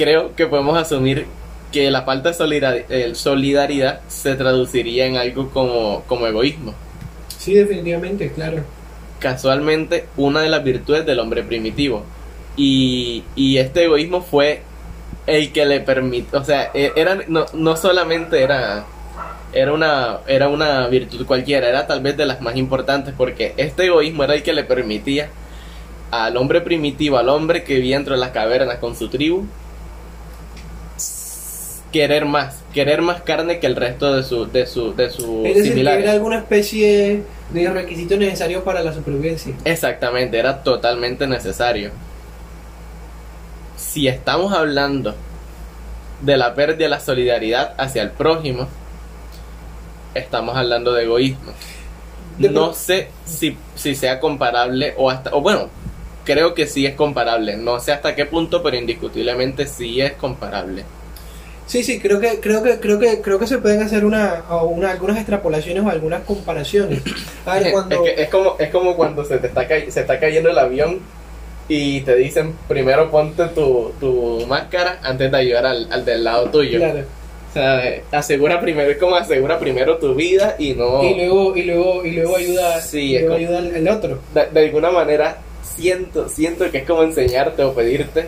[0.00, 1.26] creo que podemos asumir
[1.70, 6.72] que la falta de solidar- eh, solidaridad se traduciría en algo como, como egoísmo.
[7.36, 8.64] Sí, definitivamente, claro.
[9.18, 12.02] Casualmente, una de las virtudes del hombre primitivo.
[12.56, 14.62] Y, y este egoísmo fue
[15.26, 18.86] el que le permitió, o sea, e- era, no, no solamente era,
[19.52, 23.84] era, una, era una virtud cualquiera, era tal vez de las más importantes, porque este
[23.86, 25.28] egoísmo era el que le permitía
[26.10, 29.44] al hombre primitivo, al hombre que vivía entre las cavernas con su tribu,
[31.92, 35.56] querer más, querer más carne que el resto de su, de su, de sus Es
[35.56, 36.02] decir, similares.
[36.04, 37.22] era alguna especie
[37.52, 39.54] de requisito necesario para la supervivencia.
[39.64, 41.90] Exactamente, era totalmente necesario.
[43.76, 45.14] Si estamos hablando
[46.20, 48.68] de la pérdida de la solidaridad hacia el prójimo,
[50.14, 51.52] estamos hablando de egoísmo.
[52.38, 55.68] De No sé si, si sea comparable o hasta, o bueno,
[56.24, 57.56] creo que sí es comparable.
[57.56, 60.84] No sé hasta qué punto, pero indiscutiblemente sí es comparable.
[61.70, 64.90] Sí, sí, creo que creo que creo que creo que se pueden hacer una, una
[64.90, 67.00] algunas extrapolaciones o algunas comparaciones.
[67.46, 70.18] A ver, cuando Es, que es como, es como cuando se te está, se está
[70.18, 70.98] cayendo el avión
[71.68, 76.50] y te dicen primero ponte tu, tu máscara antes de ayudar al, al del lado
[76.50, 76.78] tuyo.
[76.78, 77.04] claro.
[77.50, 81.02] O sea, asegura primero, es como asegura primero tu vida y no...
[81.04, 84.18] y luego y luego y luego ayuda Sí, y luego ayuda al, al otro.
[84.34, 88.26] de, de alguna manera siento, siento que es como enseñarte o pedirte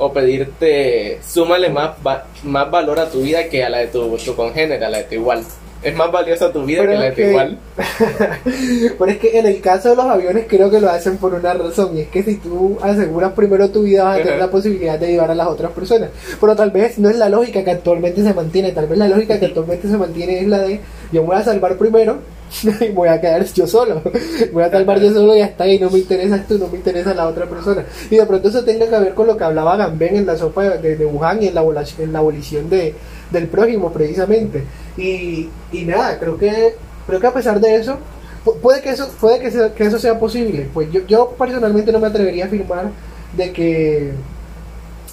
[0.00, 4.16] o pedirte súmale más, va- más valor a tu vida que a la de tu,
[4.18, 5.42] tu congénere, a la de tu igual.
[5.82, 7.58] Es más valiosa tu vida Pero que la de tu igual.
[8.98, 11.54] Pero es que en el caso de los aviones creo que lo hacen por una
[11.54, 14.98] razón y es que si tú aseguras primero tu vida vas a tener la posibilidad
[14.98, 16.10] de ayudar a las otras personas.
[16.40, 19.38] Pero tal vez no es la lógica que actualmente se mantiene, tal vez la lógica
[19.40, 20.80] que actualmente se mantiene es la de
[21.12, 22.18] yo voy a salvar primero
[22.94, 24.02] voy a quedar yo solo.
[24.52, 27.14] Voy a salvar yo solo y está y no me interesas tú, no me interesa
[27.14, 27.84] la otra persona.
[28.10, 30.64] Y de pronto eso tenga que ver con lo que hablaba Gambén en la sopa
[30.64, 31.62] de, de Wuhan y en la,
[31.98, 32.94] en la abolición de,
[33.30, 34.64] del prójimo precisamente.
[34.96, 36.74] Y, y nada, creo que
[37.06, 37.96] creo que a pesar de eso
[38.44, 40.68] pu- puede que eso puede que, sea- que eso sea posible.
[40.74, 42.90] Pues yo, yo personalmente no me atrevería a afirmar
[43.36, 44.10] de que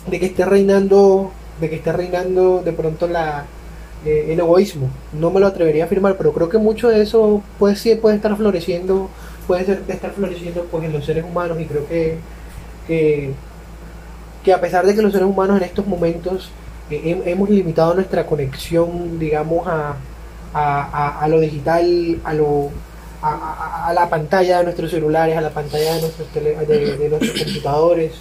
[0.10, 3.46] de que esté reinando de que esté reinando de pronto la
[4.08, 4.90] eh, el egoísmo.
[5.14, 8.16] No me lo atrevería a afirmar, pero creo que mucho de eso puede sí puede
[8.18, 9.10] estar floreciendo,
[9.48, 12.18] puede ser, estar floreciendo pues en los seres humanos y creo que
[12.88, 13.32] que,
[14.44, 16.50] que a pesar de que los seres humanos en estos momentos
[16.90, 19.96] eh, hem- hemos limitado nuestra conexión, digamos, a,
[20.54, 22.70] a, a- lo digital, a lo
[23.22, 26.28] a, la pantalla de nuestros celulares, a la pantalla de nuestros
[27.44, 28.14] computadores,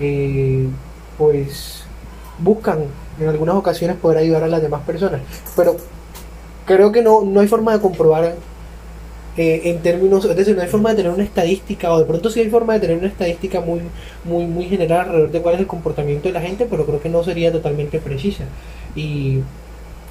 [0.00, 0.66] eh,
[1.18, 1.83] pues
[2.38, 2.84] buscan
[3.20, 5.20] en algunas ocasiones poder ayudar a las demás personas.
[5.56, 5.76] Pero
[6.66, 8.34] creo que no, no hay forma de comprobar
[9.36, 12.30] eh, en términos, es decir, no hay forma de tener una estadística, o de pronto
[12.30, 13.80] sí hay forma de tener una estadística muy,
[14.24, 17.08] muy, muy general alrededor de cuál es el comportamiento de la gente, pero creo que
[17.08, 18.44] no sería totalmente precisa.
[18.94, 19.40] Y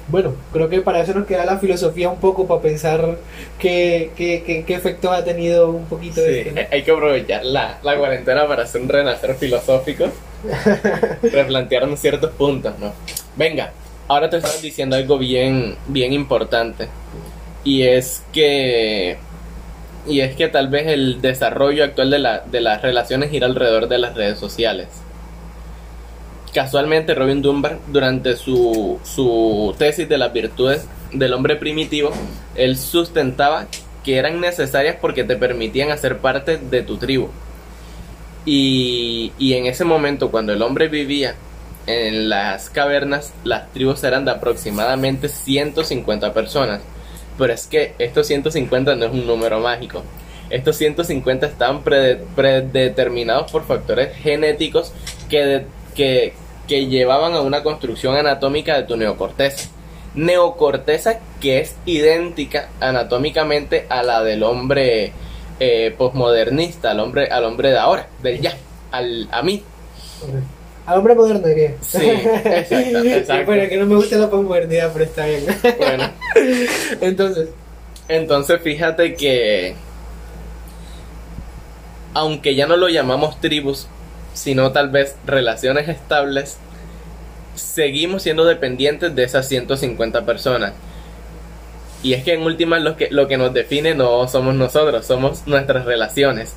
[0.06, 3.18] bueno, creo que para eso nos queda la filosofía un poco para pensar
[3.58, 6.68] qué, qué, qué, qué efectos ha tenido un poquito Sí, de esto, ¿no?
[6.70, 10.12] hay que aprovechar la, la cuarentena para hacer un renacer filosófico,
[11.22, 12.96] replantearnos ciertos puntos, ¿no?
[13.36, 13.74] Venga,
[14.08, 16.88] ahora te estaba diciendo algo bien, bien importante,
[17.64, 19.24] y es que,
[20.06, 23.88] y es que tal vez el desarrollo actual de, la, de las relaciones gira alrededor
[23.88, 25.03] de las redes sociales.
[26.54, 32.10] Casualmente, Robin Dunbar, durante su, su tesis de las virtudes del hombre primitivo,
[32.54, 33.66] él sustentaba
[34.04, 37.28] que eran necesarias porque te permitían hacer parte de tu tribu.
[38.46, 41.34] Y, y en ese momento, cuando el hombre vivía
[41.86, 46.80] en las cavernas las tribus eran de aproximadamente 150 personas.
[47.36, 50.02] Pero es que estos 150 no es un número mágico.
[50.50, 54.92] Estos 150 están predeterminados por factores genéticos
[55.28, 55.64] que,
[55.96, 56.34] que,
[56.66, 59.68] que llevaban a una construcción anatómica de tu neocorteza.
[60.14, 65.12] Neocorteza que es idéntica anatómicamente a la del hombre
[65.60, 68.56] eh, posmodernista, al hombre, al hombre de ahora, del ya,
[68.90, 69.62] al, a mí.
[70.86, 71.74] Al hombre moderno diría.
[71.80, 73.46] Sí, exacto, exacto.
[73.46, 75.44] bueno, que no me gusta la posmodernidad, pero está bien.
[75.78, 76.10] Bueno.
[77.00, 77.48] Entonces.
[78.06, 79.74] Entonces fíjate que
[82.14, 83.88] aunque ya no lo llamamos tribus,
[84.34, 86.58] sino tal vez relaciones estables,
[87.54, 90.72] seguimos siendo dependientes de esas 150 personas.
[92.02, 95.46] Y es que en últimas lo que, lo que nos define no somos nosotros, somos
[95.46, 96.54] nuestras relaciones.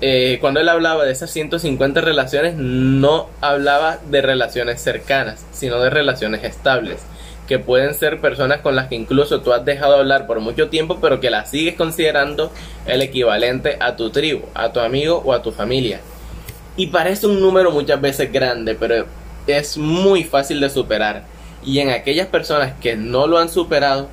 [0.00, 5.90] Eh, cuando él hablaba de esas 150 relaciones, no hablaba de relaciones cercanas, sino de
[5.90, 7.00] relaciones estables,
[7.48, 10.98] que pueden ser personas con las que incluso tú has dejado hablar por mucho tiempo,
[11.00, 12.52] pero que las sigues considerando
[12.86, 16.00] el equivalente a tu tribu, a tu amigo o a tu familia.
[16.76, 19.06] Y parece un número muchas veces grande, pero
[19.46, 21.24] es muy fácil de superar.
[21.64, 24.08] Y en aquellas personas que no lo han superado,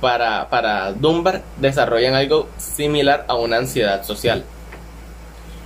[0.00, 4.44] para, para Dunbar desarrollan algo similar a una ansiedad social.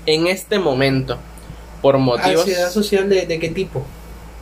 [0.07, 1.19] En este momento,
[1.83, 2.41] por motivos...
[2.41, 3.85] ¿Ansiedad social de, qué tipo?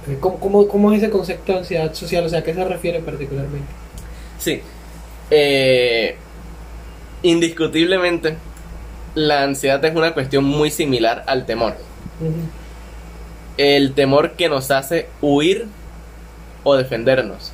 [0.09, 2.25] Eh, ¿Cómo, cómo, es ese concepto de ansiedad social?
[2.25, 3.67] O sea, ¿a qué se refiere particularmente?
[4.39, 4.61] Sí.
[5.31, 6.17] Eh,
[7.23, 8.37] indiscutiblemente,
[9.15, 11.75] la ansiedad es una cuestión muy similar al temor
[13.57, 15.67] el temor que nos hace huir
[16.63, 17.53] o defendernos.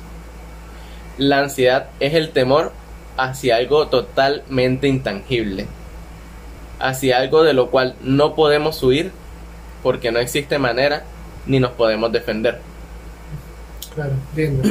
[1.17, 2.71] La ansiedad es el temor
[3.17, 5.67] hacia algo totalmente intangible,
[6.79, 9.11] hacia algo de lo cual no podemos huir
[9.83, 11.03] porque no existe manera
[11.45, 12.59] ni nos podemos defender.
[13.93, 14.69] Claro, entiendo.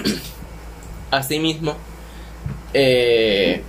[1.10, 1.76] Asimismo,
[2.72, 3.62] eh,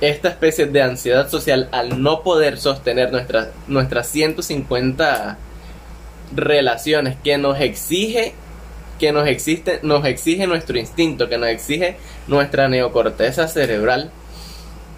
[0.00, 5.38] esta especie de ansiedad social al no poder sostener nuestras, nuestras 150
[6.34, 8.34] relaciones que nos exige
[8.98, 14.10] que nos existe nos exige nuestro instinto que nos exige nuestra neocorteza cerebral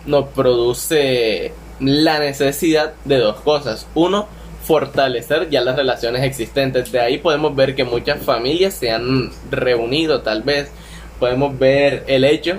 [0.06, 3.86] nos produce la necesidad de dos cosas.
[3.94, 4.28] Uno
[4.64, 6.92] fortalecer ya las relaciones existentes.
[6.92, 10.70] De ahí podemos ver que muchas familias se han reunido tal vez.
[11.18, 12.58] Podemos ver el hecho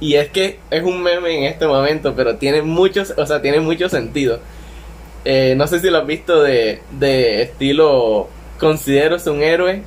[0.00, 3.60] y es que es un meme en este momento pero tiene muchos o sea tiene
[3.60, 4.40] mucho sentido
[5.24, 8.28] eh, no sé si lo has visto de, de estilo
[8.58, 9.82] consideras un héroe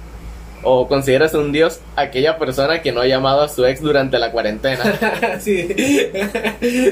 [0.63, 4.31] o consideras un dios aquella persona que no ha llamado a su ex durante la
[4.31, 4.83] cuarentena.
[5.39, 5.63] sí,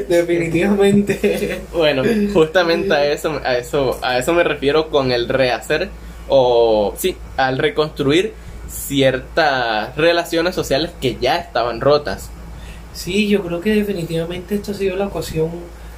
[0.07, 1.59] definitivamente.
[1.73, 2.03] Bueno,
[2.33, 5.89] justamente a eso, a eso, a eso me refiero con el rehacer
[6.29, 8.33] o sí, al reconstruir
[8.69, 12.31] ciertas relaciones sociales que ya estaban rotas.
[12.97, 15.51] Sí, yo creo que definitivamente esto ha sido la ocasión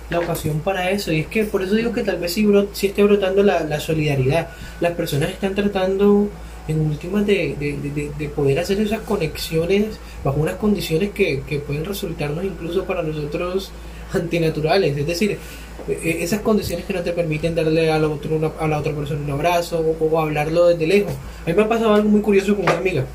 [0.10, 1.14] la ocasión para eso.
[1.14, 4.50] Y es que por eso digo que tal vez sí, si esté brotando la, solidaridad.
[4.82, 6.28] Las personas están tratando
[6.68, 7.56] en últimas de,
[8.18, 13.72] de, poder hacer esas conexiones bajo unas condiciones que, pueden resultarnos incluso para nosotros
[14.14, 14.98] antinaturales.
[14.98, 15.38] Es decir,
[15.88, 18.94] e, e, esas condiciones que no te permiten darle a la, otro, a la otra
[18.94, 21.14] persona un abrazo o, hablarlo desde lejos.
[21.46, 23.06] A mí me ha pasado algo muy curioso con una amiga,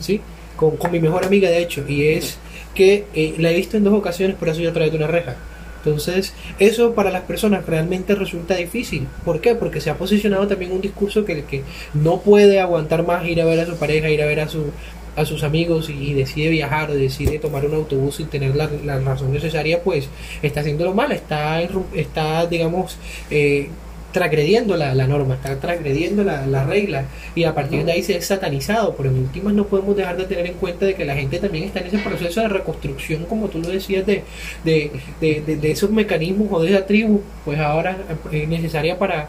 [0.00, 0.22] ¿sí?
[0.56, 2.38] Con mi mejor amiga de hecho, y es
[2.74, 5.36] que eh, la he visto en dos ocasiones, por eso yo traído una reja.
[5.84, 9.06] Entonces, eso para las personas realmente resulta difícil.
[9.24, 9.54] ¿Por qué?
[9.54, 11.62] Porque se ha posicionado también un discurso que el que
[11.94, 14.72] no puede aguantar más ir a ver a su pareja, ir a ver a su
[15.16, 18.68] a sus amigos y, decide viajar o decide tomar un autobús sin tener la,
[19.00, 20.08] razón necesaria, pues
[20.42, 21.60] está haciéndolo mal, está,
[21.94, 22.96] está digamos,
[23.30, 23.68] eh,
[24.12, 28.94] transgrediendo la, norma, está transgrediendo la, regla y a partir de ahí se es satanizado,
[28.96, 31.64] pero en últimas no podemos dejar de tener en cuenta de que la gente también
[31.64, 34.24] está en ese proceso de reconstrucción, como tú lo decías, de,
[34.64, 37.96] de, de, esos mecanismos o de esa tribu, pues ahora
[38.32, 39.28] es necesaria para,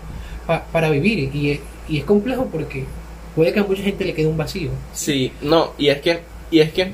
[0.71, 2.85] para, vivir y, y es complejo porque
[3.35, 4.71] puede que a mucha gente le quede un vacío.
[4.93, 6.19] Sí, no, y es que,
[6.49, 6.93] y es que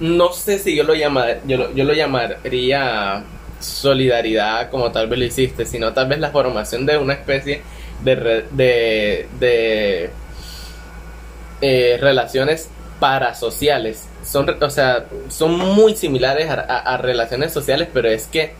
[0.00, 3.24] no sé si yo lo llamaría, yo yo lo llamaría
[3.62, 7.62] solidaridad como tal vez lo hiciste, sino tal vez la formación de una especie
[8.02, 10.10] de, de, de
[11.60, 14.08] eh, relaciones parasociales.
[14.24, 18.52] Son, o sea, son muy similares a, relaciones sociales, pero es que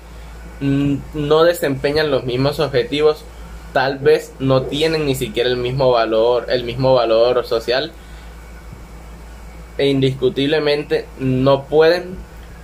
[0.60, 3.24] no desempeñan los mismos objetivos,
[3.72, 7.92] tal vez no tienen ni siquiera el mismo valor, el mismo valor social
[9.78, 12.16] e indiscutiblemente no pueden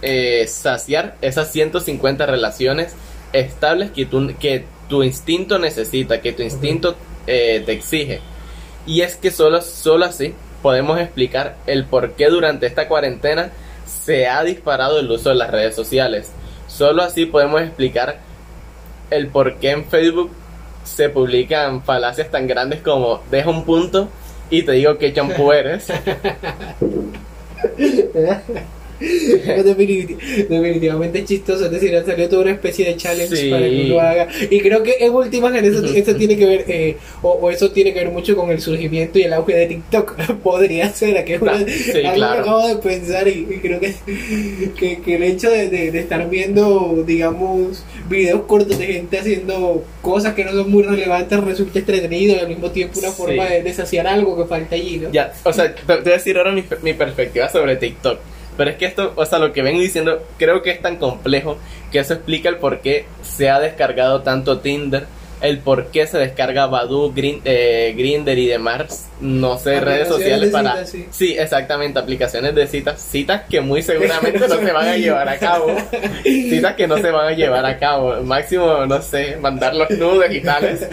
[0.03, 2.95] eh, saciar esas 150 relaciones
[3.33, 6.97] estables que tu, que tu instinto necesita, que tu instinto
[7.27, 8.21] eh, te exige.
[8.87, 13.51] Y es que solo, solo así podemos explicar el por qué durante esta cuarentena
[13.87, 16.31] se ha disparado el uso de las redes sociales.
[16.67, 18.19] Solo así podemos explicar
[19.11, 20.31] el por qué en Facebook
[20.85, 24.09] se publican falacias tan grandes como deja un punto
[24.51, 25.89] y te digo qué champú eres.
[30.49, 34.29] definitivamente chistoso, es decir, ha salido toda una especie de challenge para que uno haga.
[34.51, 37.93] Y creo que en últimas en eso, eso tiene que ver, eh, o, eso tiene
[37.93, 40.17] que ver mucho con el surgimiento y el auge de TikTok.
[40.43, 43.95] Podría ser, que es una, algo que acabo de pensar y, creo que,
[45.05, 50.53] que, el hecho de, estar viendo, digamos, videos cortos de gente haciendo cosas que no
[50.53, 54.49] son muy relevantes resulta entretenido y al mismo tiempo una forma de, saciar algo que
[54.49, 55.13] falta allí, ¿no?
[55.13, 58.19] Ya, o sea, te, te voy a decir ahora mi, mi perspectiva sobre TikTok
[58.59, 61.57] pero es que esto, o sea, lo que vengo diciendo, creo que es tan complejo
[61.93, 65.07] que eso explica el por qué se ha descargado tanto Tinder,
[65.41, 70.51] el por qué se descarga Badoo, Green, eh, Grinder y demás, no sé, redes sociales
[70.51, 70.85] para...
[70.85, 71.37] sí.
[71.39, 75.69] exactamente, aplicaciones de citas, citas que muy seguramente no se van a llevar a cabo,
[76.25, 80.35] citas que no se van a llevar a cabo, máximo, no sé, mandar los nudes
[80.35, 80.89] y tales.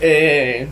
[0.00, 0.66] Eh,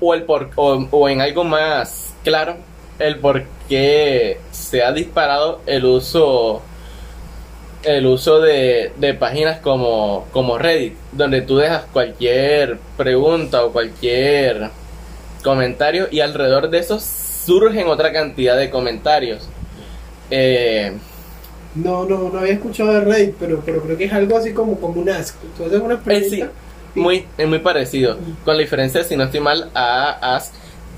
[0.00, 2.56] o, el por, o en algo más claro,
[3.00, 6.62] el por qué se ha disparado el uso
[7.82, 14.68] el uso de, páginas como, como Reddit, donde tú dejas cualquier pregunta o cualquier
[15.42, 19.48] comentario y alrededor de eso surgen otra cantidad de comentarios.
[20.30, 20.92] Eh,
[21.74, 24.78] no, no, no había escuchado de Reddit, pero, pero creo que es algo así como,
[24.78, 25.36] como un Ask.
[25.56, 26.50] ¿Tú haces una pregunta?
[26.94, 28.18] muy, es muy parecido.
[28.44, 30.52] Con la diferencia, si no estoy mal, a Ask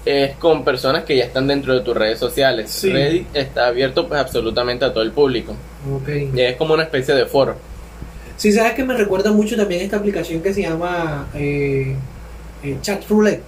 [0.05, 2.83] es con personas que ya están dentro de tus redes sociales.
[2.83, 5.55] Reddit está abierto pues absolutamente a todo el público.
[6.03, 6.31] Okay.
[6.35, 7.57] Y es como una especie de foro.
[8.37, 11.95] Sí, sabes que me recuerda mucho también esta aplicación que se llama eh,
[12.63, 13.43] eh Chat Roulette.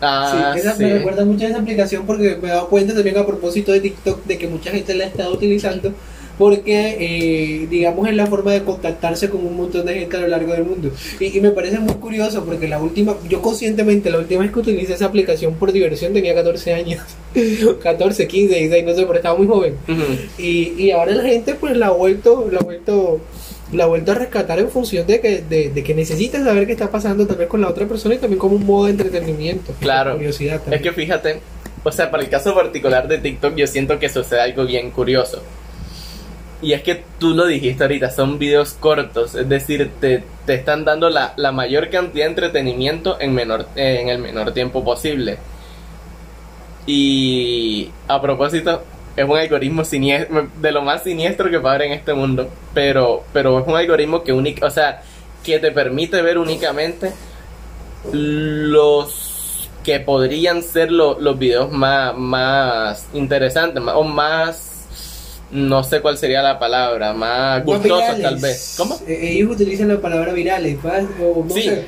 [0.00, 3.18] Ah, sí, esa, me recuerda mucho a esa aplicación porque me he dado cuenta también
[3.18, 5.92] a propósito de TikTok de que mucha gente la ha estado utilizando
[6.38, 10.28] porque eh, digamos es la forma de contactarse con un montón de gente a lo
[10.28, 14.42] largo del mundo y, me parece muy curioso porque la última yo conscientemente la última
[14.42, 17.02] vez que utilicé esa aplicación por diversión tenía 14 años
[17.82, 19.74] 14 15 16 no sé pero estaba muy joven
[20.38, 23.20] y, y ahora la gente pues la ha vuelto la ha vuelto
[23.72, 26.72] la ha vuelto a rescatar en función de que, de, de que necesitas saber qué
[26.72, 29.74] está pasando también con la otra persona y también como un modo de entretenimiento.
[29.80, 30.14] Claro.
[30.14, 31.40] Curiosidad Es que fíjate,
[31.84, 35.42] o sea, para el caso particular de TikTok yo siento que sucede algo bien curioso.
[36.60, 40.84] Y es que tú lo dijiste ahorita, son videos cortos, es decir, te, te están
[40.84, 45.38] dando la, la, mayor cantidad de entretenimiento en, menor, en el menor tiempo posible.
[46.84, 48.82] Y a propósito,
[49.14, 53.22] es un algoritmo siniestro, de lo más siniestro que puede haber en este mundo, pero,
[53.32, 55.02] pero es un algoritmo que única, o sea,
[55.44, 57.12] que te permite ver únicamente
[58.12, 64.77] los que podrían ser los videos más, más interesantes o más
[65.50, 68.74] no sé cuál sería la palabra, más gustosa tal vez.
[68.76, 68.98] ¿Cómo?
[69.06, 70.78] Eh, ellos utilizan la palabra virales,
[71.20, 71.62] o no sí.
[71.62, 71.86] Sé.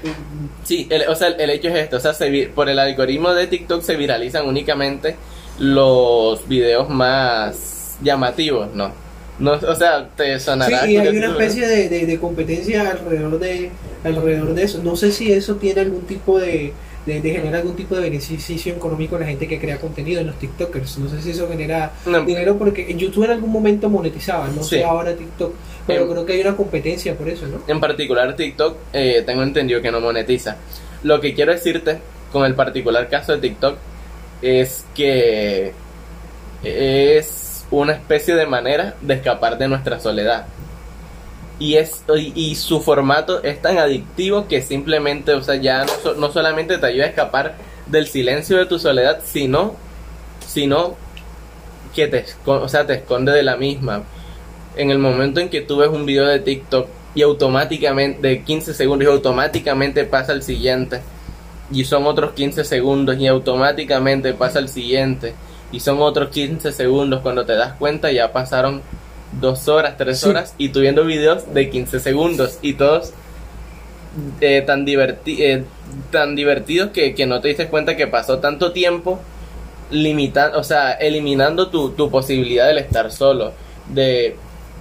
[0.64, 2.14] Sí, el, o sea, el hecho es esto, o sea,
[2.54, 5.16] por el algoritmo de TikTok se viralizan únicamente
[5.58, 8.92] los videos más llamativos, ¿no?
[9.38, 10.82] No, o sea, te sonará.
[10.82, 13.70] Sí, y hay una especie de, de, competencia alrededor de,
[14.04, 14.80] alrededor de eso.
[14.82, 16.74] No sé si eso tiene algún tipo de,
[17.07, 20.38] de, generar algún tipo de beneficio económico a la gente que crea contenido en los
[20.38, 20.98] TikTokers.
[20.98, 21.92] No sé si eso genera
[22.26, 25.55] dinero porque en YouTube en algún momento monetizaba, no sé ahora TikTok,
[25.86, 27.62] pero creo que hay una competencia por eso, ¿no?
[27.66, 30.57] En particular TikTok, eh, tengo entendido que no monetiza.
[31.03, 31.98] Lo que quiero decirte
[32.32, 33.76] con el particular caso de TikTok
[34.42, 35.72] es que
[36.62, 40.46] es una especie de manera de escapar de nuestra soledad
[41.61, 46.32] y es y, su formato es tan adictivo que simplemente, o sea, ya no, no,
[46.32, 47.54] solamente te ayuda a escapar
[47.86, 49.76] del silencio de tu soledad, sino
[50.46, 50.96] sino
[51.94, 54.02] que te, o sea, te esconde de la misma.
[54.76, 58.72] En el momento en que tú ves un video de TikTok y automáticamente de 15
[58.72, 61.02] segundos y automáticamente pasa al siguiente
[61.70, 65.34] y son otros 15 segundos y automáticamente pasa al siguiente
[65.72, 68.82] y son otros 15 segundos cuando te das cuenta ya pasaron
[69.39, 73.12] dos horas, tres horas y tú viendo videos de 15 segundos y todos
[74.41, 75.64] eh, tan, diverti eh,
[76.11, 79.20] tan divertidos que, no te diste cuenta que pasó tanto tiempo
[79.91, 83.53] limitando, o sea, eliminando tu, tu posibilidad del estar solo,
[83.89, 84.37] de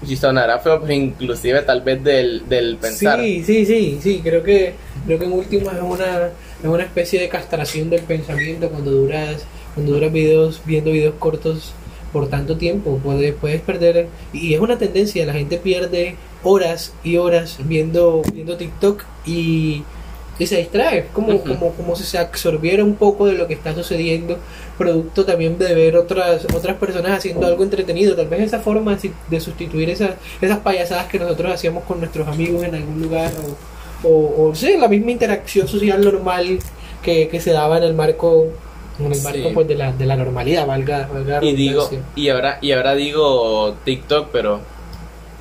[0.05, 3.19] si sonará feo, pero inclusive tal vez del, del pensar.
[3.19, 4.73] Sí, sí, sí, sí, creo que,
[5.05, 9.43] creo que en último es una, es una especie de castración del pensamiento cuando duras,
[9.73, 11.73] cuando duras videos, viendo videos cortos
[12.11, 17.17] por tanto tiempo, puedes, puedes perder, y es una tendencia, la gente pierde horas y
[17.17, 19.83] horas viendo, viendo TikTok y,
[20.37, 23.75] y se distrae, como, como, como si se absorbiera un poco de lo que está
[23.75, 24.37] sucediendo,
[24.77, 29.11] producto también de ver otras, otras personas haciendo algo entretenido, tal vez esa forma de,
[29.29, 33.31] de sustituir esas, esas payasadas que nosotros hacíamos con nuestros amigos en algún lugar,
[34.03, 36.59] o, o, o sí, la misma interacción social normal
[37.03, 38.47] que, que se daba en el marco
[39.05, 39.51] en el marco Sí.
[39.53, 43.75] pues de la, de la normalidad, valga, valga Y digo, y ahora, y ahora digo
[43.85, 44.61] TikTok, pero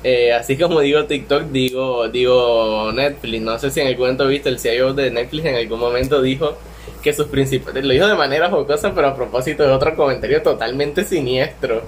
[0.03, 3.41] eh, así como digo TikTok, digo, digo Netflix.
[3.43, 6.57] No sé si en algún momento viste el CEO de Netflix en algún momento dijo
[7.03, 11.03] que sus principales, lo dijo de manera jocosa, pero a propósito de otro comentario totalmente
[11.03, 11.81] siniestro,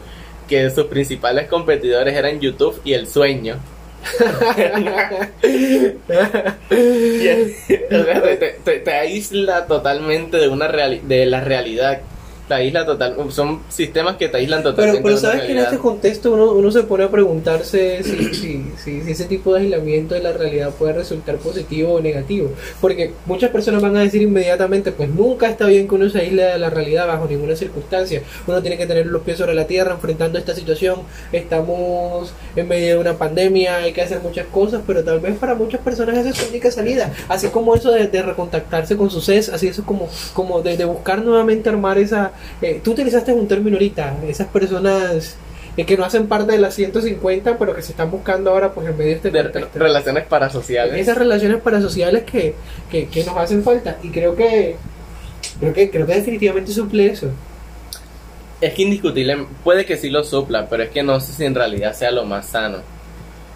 [0.47, 3.55] que sus principales competidores eran YouTube y el sueño.
[8.63, 12.01] Te- te aísla totalmente de una reali- de la realidad.
[12.51, 15.01] Te aísla total, son sistemas que te aíslan totalmente.
[15.01, 18.65] Pero, pero sabes que en este contexto uno, uno se pone a preguntarse si, si,
[18.75, 22.51] si, si ese tipo de aislamiento de la realidad puede resultar positivo o negativo.
[22.81, 26.43] Porque muchas personas van a decir inmediatamente, pues nunca está bien que uno se aísle
[26.43, 28.21] de la realidad bajo ninguna circunstancia.
[28.45, 31.03] Uno tiene que tener los pies sobre la tierra enfrentando esta situación.
[31.31, 35.55] Estamos en medio de una pandemia, hay que hacer muchas cosas, pero tal vez para
[35.55, 37.13] muchas personas esa es su única salida.
[37.29, 40.83] Así como eso de, de recontactarse con su CES, así eso como, como de, de
[40.83, 42.33] buscar nuevamente armar esa...
[42.61, 45.35] eh, tú utilizaste un término ahorita, esas personas
[45.77, 48.87] eh, que no hacen parte de las 150, pero que se están buscando ahora pues
[48.87, 49.79] en medio de este de contexto.
[49.79, 50.99] relaciones parasociales.
[50.99, 52.55] Esas relaciones parasociales que,
[52.89, 53.97] que, que nos hacen falta.
[54.03, 54.75] Y creo que
[55.59, 57.27] creo que, creo que definitivamente suple eso.
[58.59, 61.55] Es que indiscutible, puede que sí lo supla, pero es que no sé si en
[61.55, 62.77] realidad sea lo más sano.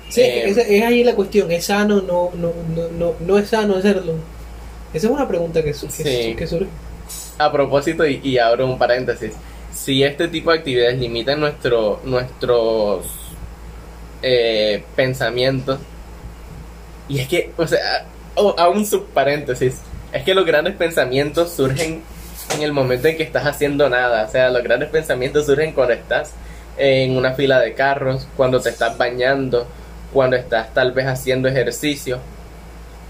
[0.10, 3.76] Sí, Eh, es ahí la cuestión, ¿es sano no, no, no, no, no es sano
[3.76, 4.14] hacerlo?
[4.94, 6.36] Esa es una pregunta que, su- que, Sí.
[6.36, 6.68] que surge.
[7.38, 9.34] A propósito, y, abro un paréntesis,
[9.74, 13.06] si este tipo de actividades limitan nuestro, nuestros
[14.22, 15.80] eh, pensamientos,
[17.10, 18.06] y es que, o sea,
[18.58, 19.82] a un subparéntesis,
[20.14, 22.02] es que los grandes pensamientos surgen
[22.54, 25.94] en el momento en que estás haciendo nada, o sea, los grandes pensamientos surgen cuando
[25.94, 26.34] estás
[26.78, 29.68] en una fila de carros, cuando te estás bañando,
[30.14, 32.20] cuando estás tal vez haciendo ejercicio,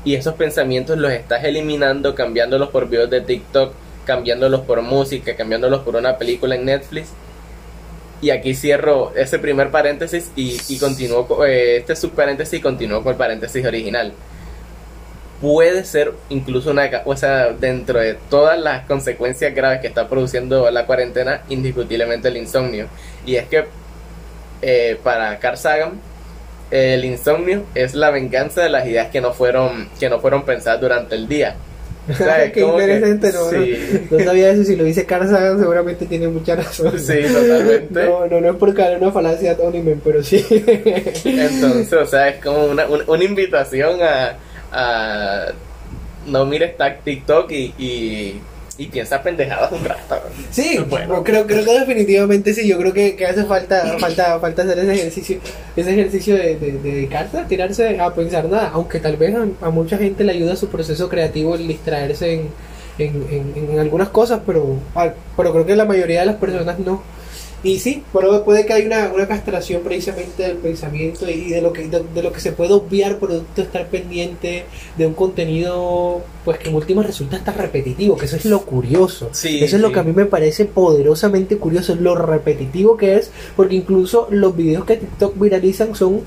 [0.03, 3.73] y esos pensamientos los estás eliminando, cambiándolos por videos de TikTok,
[4.05, 7.09] cambiándolos por música, cambiándolos por una película en Netflix.
[8.21, 13.03] Y aquí cierro ese primer paréntesis y, y continúo con eh, este subparéntesis y continúo
[13.03, 14.13] con el paréntesis original.
[15.41, 20.71] Puede ser incluso una, o sea, dentro de todas las consecuencias graves que está produciendo
[20.71, 22.87] la cuarentena, indiscutiblemente el insomnio.
[23.25, 23.65] Y es que
[24.61, 25.99] eh, para Carl Sagan,
[26.71, 30.81] el insomnio es la venganza de las ideas que no fueron, que no fueron pensadas
[30.81, 31.55] durante el día.
[32.09, 33.49] O sea, es Qué que- interesante, ¿no?
[33.49, 34.07] sí.
[34.11, 36.97] No sabía eso, si lo dice Carl Sagan seguramente tiene mucha razón.
[36.99, 38.05] Sí, totalmente.
[38.05, 40.45] No, no, no es por caer una falacia de Tony Men, pero sí.
[41.25, 44.37] Entonces, o sea, es como una, una, una invitación a,
[44.71, 45.45] a
[46.27, 48.41] no mires TikTok y, y,
[48.77, 50.19] y piensa pendejadas un rato.
[50.51, 51.23] Sí, Bueno.
[51.23, 52.67] creo, creo que definitivamente sí.
[52.67, 55.39] Yo creo que, que hace falta, falta, falta hacer ese ejercicio,
[55.75, 59.67] ese ejercicio de, de, de dedicarse a tirarse a pensar nada, aunque tal vez a,
[59.67, 62.49] a mucha gente le ayuda su proceso creativo el distraerse en,
[62.99, 66.77] en, en, en algunas cosas, pero, ah, pero creo que la mayoría de las personas
[66.79, 67.01] no.
[67.65, 71.73] Y sí, pero puede que haya una, una castración precisamente del pensamiento y de lo
[71.73, 76.21] que de, de lo que se puede obviar producto de estar pendiente de un contenido
[76.43, 79.29] pues que en última resulta hasta repetitivo, que eso es lo curioso.
[79.31, 83.31] Sí, eso es lo que a mí me parece poderosamente curioso, lo repetitivo que es,
[83.55, 86.21] porque incluso los videos que TikTok viralizan son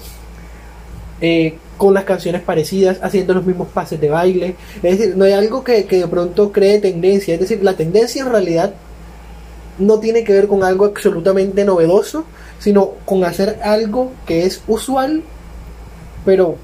[1.20, 4.56] eh, con las canciones parecidas, haciendo los mismos pases de baile.
[4.82, 7.34] Es decir, no hay algo que, que de pronto cree tendencia.
[7.34, 8.74] Es decir, la tendencia en realidad
[9.78, 12.24] no tiene que ver con algo absolutamente novedoso,
[12.58, 15.22] sino con hacer algo que es usual,
[16.24, 16.56] pero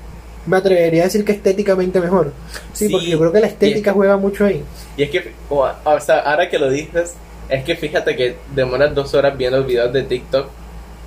[0.46, 2.32] me atrevería a decir que estéticamente mejor.
[2.72, 4.62] Sí, Sí, porque yo creo que la estética es- juega mucho ahí.
[4.96, 7.14] Y es que, o, o sea, ahora que lo dices,
[7.48, 10.48] es que fíjate que demoras dos horas viendo videos de TikTok.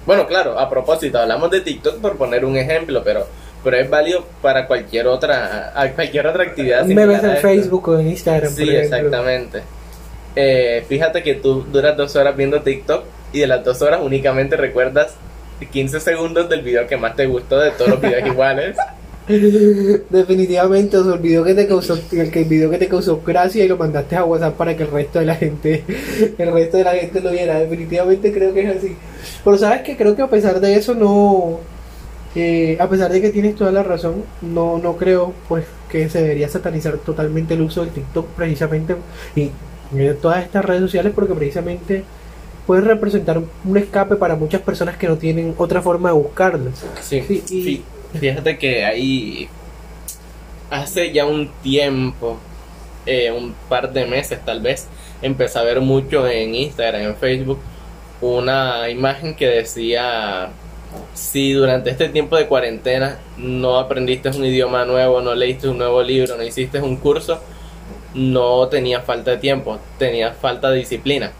[0.05, 3.27] Bueno, claro, a propósito, hablamos de TikTok por poner un ejemplo, pero,
[3.63, 6.85] pero es válido para cualquier otra, a cualquier otra actividad.
[6.85, 7.37] Me ves en.
[7.37, 9.61] Facebook o en Instagram, Sí, exactamente.
[10.39, 14.55] Eh, fíjate que tú duras dos horas viendo TikTok y de las dos horas únicamente
[14.55, 15.15] recuerdas
[15.71, 18.77] 15 segundos del video que más te gustó de todos los videos iguales.
[20.11, 23.67] Definitivamente os olvidó que te causó el, que el video que te causó gracia y
[23.67, 25.83] lo mandaste a WhatsApp para que el resto de la gente
[26.37, 27.59] el resto de la gente lo viera.
[27.59, 28.95] Definitivamente creo que es así.
[29.43, 31.61] Pero sabes que creo que a pesar de eso no
[32.35, 36.21] eh, a pesar de que tienes toda la razón, no no creo pues que se
[36.21, 38.95] debería satanizar totalmente el uso del TikTok precisamente
[39.35, 39.49] y
[40.21, 42.03] todas estas redes sociales porque precisamente
[42.65, 46.71] puede representar un escape para muchas personas que no tienen otra forma de buscarlo.
[47.01, 47.83] Sí, Sí.
[48.19, 49.49] Fíjate que hay
[50.69, 52.37] hace ya un tiempo,
[53.05, 54.87] eh, un par de meses tal vez,
[55.21, 57.59] empecé a ver mucho en Instagram, en Facebook,
[58.21, 60.49] una imagen que decía,
[61.13, 66.01] si durante este tiempo de cuarentena no aprendiste un idioma nuevo, no leíste un nuevo
[66.01, 67.41] libro, no hiciste un curso,
[68.17, 71.31] no tenía falta de tiempo, tenía falta de disciplina.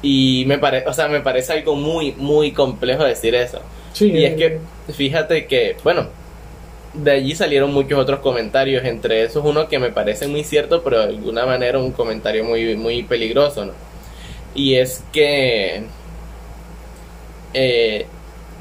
[0.00, 3.60] Y me parece, o sea, me parece algo muy, muy complejo decir eso.
[4.00, 4.60] y es que,
[4.92, 6.06] fíjate que, bueno,
[6.94, 11.00] de allí salieron muchos otros comentarios, entre esos uno que me parece muy cierto, pero
[11.00, 13.72] de alguna manera un comentario muy, muy peligroso, ¿no?
[14.54, 15.82] Y es que
[17.52, 18.06] eh,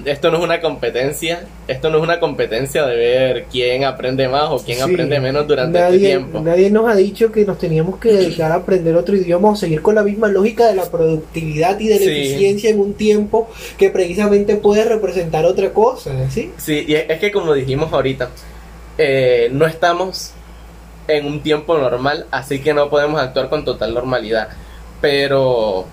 [0.06, 4.50] esto no es una competencia, esto no es una competencia de ver quién aprende más
[4.50, 6.40] o quién aprende menos durante este tiempo.
[6.42, 9.82] Nadie nos ha dicho que nos teníamos que dedicar a aprender otro idioma o seguir
[9.82, 13.90] con la misma lógica de la productividad y de la eficiencia en un tiempo que
[13.90, 16.52] precisamente puede representar otra cosa, ¿sí?
[16.58, 18.30] Sí, y es que como dijimos ahorita,
[18.98, 20.32] eh, no estamos
[21.08, 24.50] en un tiempo normal, así que no podemos actuar con total normalidad.
[25.02, 25.86] Pero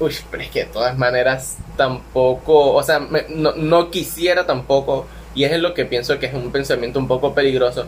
[0.00, 5.44] Uy, pero es que de todas maneras tampoco, o sea, no, no, quisiera tampoco, y
[5.44, 7.86] es lo que pienso que es un pensamiento un poco peligroso,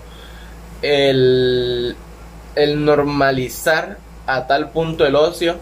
[0.83, 1.95] el,
[2.57, 5.57] el normalizar a tal punto el ocio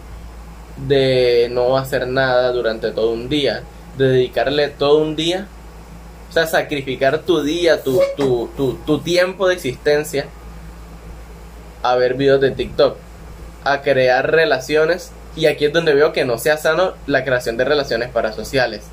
[0.87, 3.61] de no hacer nada durante todo un día,
[3.97, 5.47] de dedicarle todo un día,
[6.29, 10.25] o sea, sacrificar tu día, tu, tu, tu, tu tiempo de existencia
[11.83, 12.97] a ver videos de TikTok,
[13.63, 17.63] a crear relaciones y aquí es donde veo que no sea sano la creación de
[17.63, 18.83] relaciones parasociales.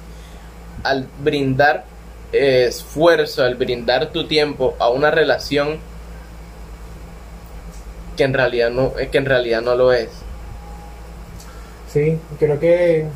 [0.85, 1.85] Al brindar
[2.33, 5.79] esfuerzo, al brindar tu tiempo a una relación
[8.17, 10.09] que en realidad no, que en realidad no lo es.
[11.93, 13.07] Sí, creo que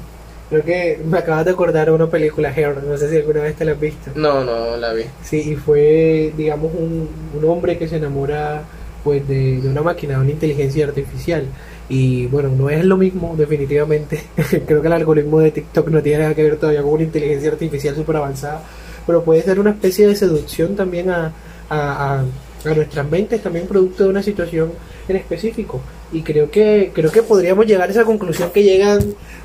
[0.48, 3.64] creo que me acabas de acordar una película Hair, no sé si alguna vez te
[3.64, 4.10] la has visto.
[4.16, 5.04] No, no la vi.
[5.22, 8.62] Sí, y fue digamos un, un hombre que se enamora
[9.04, 11.46] pues de, de una máquina, de una inteligencia artificial
[11.90, 14.22] y bueno, no es lo mismo, definitivamente.
[14.66, 17.50] Creo que el algoritmo de TikTok no tiene nada que ver todavía con una inteligencia
[17.50, 18.62] artificial súper avanzada,
[19.04, 21.32] pero puede ser una especie de seducción también a,
[21.68, 22.20] a,
[22.64, 24.70] a, nuestras mentes, también producto de una situación
[25.08, 25.80] en específico.
[26.12, 29.00] Y creo que, creo que podríamos llegar a esa conclusión que llegan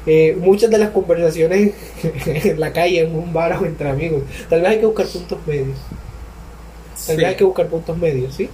[0.06, 1.74] eh, muchas de las conversaciones
[2.28, 4.22] en la calle, en un bar o entre amigos.
[4.48, 5.80] Tal vez hay que buscar puntos medios.
[7.08, 8.48] Tal vez hay que buscar puntos medios, ¿sí?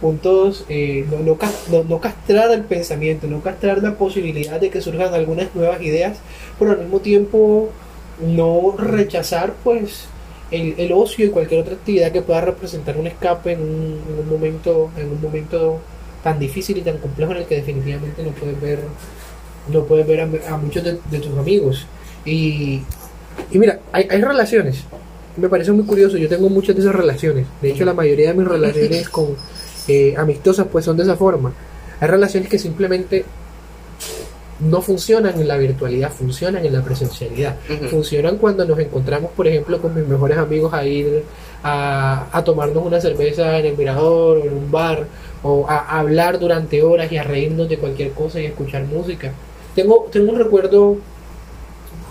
[0.00, 5.14] Puntos, eh, no, no, no, castrar el pensamiento, no castrar la posibilidad de que surjan
[5.14, 6.18] algunas nuevas ideas,
[6.58, 7.70] pero al mismo tiempo
[8.20, 10.06] no rechazar pues
[10.50, 14.18] el, el ocio y cualquier otra actividad que pueda representar un escape en un, en
[14.20, 15.80] un momento en un momento
[16.22, 18.80] tan difícil y tan complejo en el que definitivamente no puedes ver
[19.68, 21.86] no puedes ver a, muchos de, tus amigos.
[22.24, 22.82] Y,
[23.50, 24.84] y mira hay, hay relaciones.
[25.36, 27.46] Me parece muy curioso yo tengo muchas de esas relaciones.
[27.60, 29.36] De hecho la mayoría de mis relaciones con
[29.88, 31.52] eh, amistosas pues son de esa forma.
[32.00, 33.24] Hay relaciones que simplemente
[34.60, 37.56] no funcionan en la virtualidad, funcionan en la presencialidad.
[37.90, 41.24] Funcionan cuando nos encontramos, por ejemplo, con mis mejores amigos a ir
[41.62, 45.06] a, a, tomarnos una cerveza en el mirador o en un bar,
[45.42, 49.32] o a, hablar durante horas y a reírnos de cualquier cosa y a escuchar música.
[49.74, 50.96] Tengo, tengo un recuerdo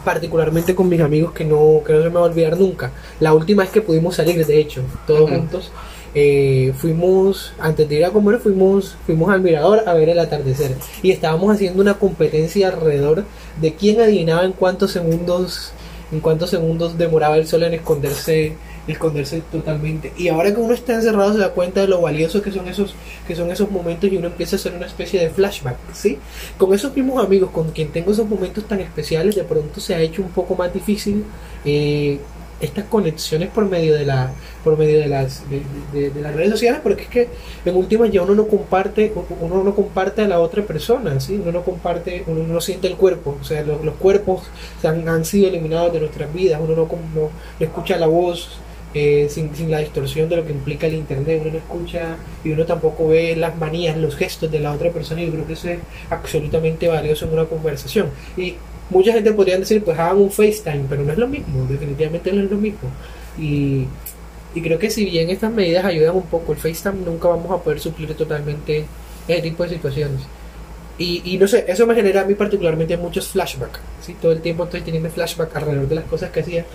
[0.03, 2.91] particularmente con mis amigos que no, que no se me va a olvidar nunca.
[3.19, 5.71] La última vez que pudimos salir, de hecho, todos juntos
[6.17, 10.73] eh, fuimos, antes de ir a comer, fuimos, fuimos al mirador a ver el atardecer.
[11.03, 13.25] Y estábamos haciendo una competencia alrededor
[13.59, 15.73] de quién adivinaba en cuántos segundos,
[16.13, 18.55] en cuántos segundos demoraba el sol en esconderse,
[18.87, 20.13] esconderse totalmente.
[20.17, 22.95] Y ahora que uno está encerrado se da cuenta de lo valioso que son esos,
[23.27, 26.17] que son esos momentos y uno empieza a hacer una especie de flashback, ¿sí?
[26.57, 29.99] Con esos mismos amigos con quien tengo esos momentos tan especiales, de pronto se ha
[29.99, 31.25] hecho un poco más difícil.
[31.65, 32.19] Eh,
[32.59, 34.31] estas conexiones por medio de la
[34.63, 37.29] por medio de las de, las redes sociales porque es que
[37.65, 41.39] en últimas ya uno no comparte uno no comparte a la otra persona ¿sí?
[41.41, 44.43] uno no comparte uno no siente el cuerpo o sea los, cuerpos
[44.83, 47.29] han, han, sido eliminados de nuestras vidas uno no, no
[47.59, 48.59] escucha la voz
[48.93, 52.51] eh, sin, sin, la distorsión de lo que implica el internet uno no escucha y
[52.51, 55.53] uno tampoco ve las manías los gestos de la otra persona y yo creo que
[55.53, 55.79] eso es
[56.09, 58.55] absolutamente valioso en una conversación y
[58.89, 62.43] mucha gente podría decir, pues hagan un FaceTime, pero no es lo mismo, definitivamente no
[62.43, 62.89] es lo mismo.
[63.37, 63.85] Y,
[64.53, 67.63] y creo que si bien estas medidas ayudan un poco, el FaceTime nunca vamos a
[67.63, 68.85] poder suplir totalmente
[69.27, 70.21] ese tipo de situaciones.
[70.97, 73.79] Y, y no sé, eso me genera a mí particularmente muchos flashbacks.
[74.01, 74.15] ¿sí?
[74.21, 76.65] Todo el tiempo estoy teniendo flashback alrededor de las cosas que hacía.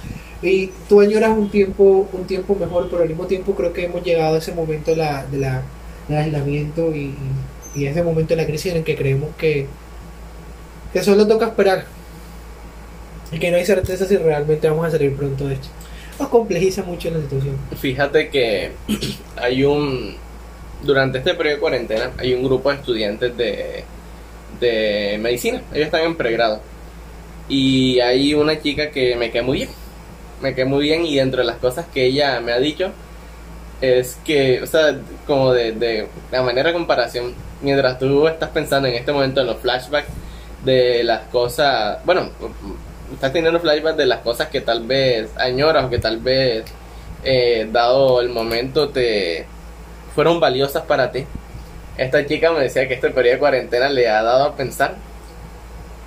[0.42, 4.02] Y tú añoras un tiempo, un tiempo mejor, pero al mismo tiempo creo que hemos
[4.02, 5.62] llegado a ese momento de la, de la,
[6.08, 7.14] del aislamiento y,
[7.74, 9.66] y, ese momento de la crisis en el que creemos que,
[10.92, 11.86] que solo toca esperar
[13.32, 15.68] y que no hay certeza si realmente vamos a salir pronto de esto.
[16.14, 17.56] Eso complejiza mucho la situación.
[17.78, 18.72] Fíjate que
[19.36, 20.16] hay un.
[20.82, 23.84] Durante este periodo de cuarentena, hay un grupo de estudiantes de,
[24.58, 25.62] de medicina.
[25.72, 26.60] Ellos están en pregrado.
[27.48, 29.70] Y hay una chica que me quedé muy bien.
[30.40, 31.04] Me quedé muy bien.
[31.04, 32.92] Y dentro de las cosas que ella me ha dicho,
[33.80, 38.88] es que, o sea, como de, de la manera de comparación, mientras tú estás pensando
[38.88, 40.08] en este momento en los flashbacks
[40.64, 42.30] de las cosas, bueno,
[43.12, 46.64] estás teniendo flashbacks de las cosas que tal vez añoras o que tal vez,
[47.24, 49.46] eh, dado el momento, te
[50.14, 51.26] fueron valiosas para ti.
[51.96, 54.94] Esta chica me decía que este periodo de cuarentena le ha dado a pensar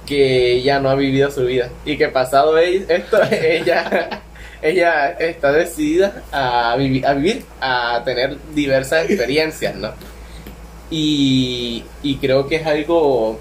[0.06, 4.22] que ella no ha vivido su vida y que pasado esto ella
[4.64, 9.92] ella está decidida a, vivir, a vivir, a tener diversas experiencias, ¿no?
[10.90, 13.40] Y, y creo que es algo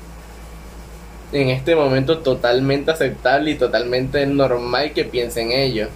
[1.32, 5.88] en este momento totalmente aceptable y totalmente normal que piense en ello.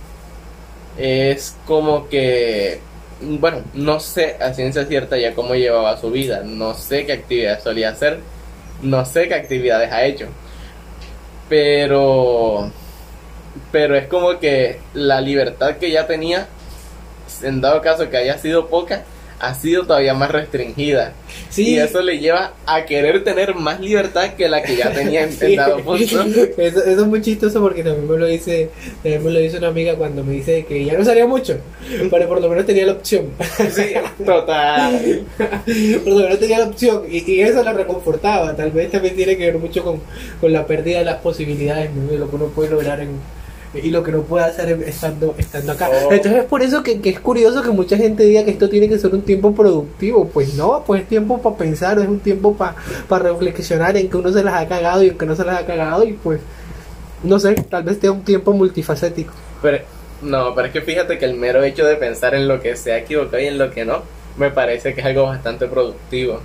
[0.99, 2.81] Es como que,
[3.21, 7.63] bueno, no sé a ciencia cierta ya cómo llevaba su vida, no sé qué actividades
[7.63, 8.21] solía hacer,
[8.83, 10.27] no sé qué actividades ha hecho,
[11.49, 12.71] pero
[13.73, 16.49] pero es como que la libertad que ya tenía,
[17.43, 19.05] en dado caso que haya sido poca,
[19.39, 21.13] ha sido todavía más restringida.
[21.51, 21.71] Sí.
[21.71, 25.57] Y eso le lleva a querer tener más libertad que la que ya tenía en,
[25.57, 26.23] dado punto.
[26.57, 28.71] Eso, es muy chistoso porque también me lo dice,
[29.03, 31.59] también me lo dice una amiga cuando me dice que ya no salía mucho,
[32.11, 33.31] pero por lo menos tenía la opción.
[33.71, 35.25] Sí, total.
[36.05, 38.57] por lo menos tenía la opción y, y, eso la reconfortaba.
[38.57, 40.01] Tal vez también tiene que ver mucho con,
[40.41, 43.11] con la pérdida de las posibilidades, de lo que uno puede lograr en
[43.83, 45.89] y lo que no puede hacer estando, estando acá.
[45.91, 46.13] Oh.
[46.13, 48.99] Entonces es por eso que, es curioso que mucha gente diga que esto tiene que
[48.99, 50.29] ser un tiempo productivo.
[50.29, 52.75] Pues no, pues es tiempo para pensar, es un tiempo para
[53.23, 55.67] reflexionar en que uno se las ha cagado y en que no se las ha
[55.67, 56.41] cagado y pues,
[57.23, 59.33] no sé, tal vez tenga un tiempo multifacético.
[59.63, 59.79] Pero,
[60.23, 62.93] no, pero es que fíjate que el mero hecho de pensar en lo que se
[62.93, 64.03] ha equivocado y en lo que no,
[64.37, 66.41] me parece que es algo bastante productivo.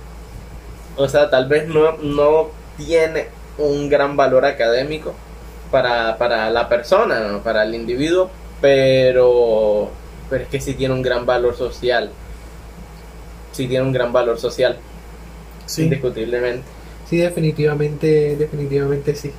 [0.96, 3.26] O sea, tal vez no, no tiene
[3.58, 5.14] un gran valor académico,
[5.72, 9.90] para, para la persona, para el individuo, pero,
[10.30, 12.12] pero es que sí tiene un gran valor social.
[13.50, 14.76] Sí tiene un gran valor social.
[15.66, 15.82] Sí.
[15.82, 16.62] Indiscutiblemente.
[17.10, 19.32] Sí, definitivamente, definitivamente sí.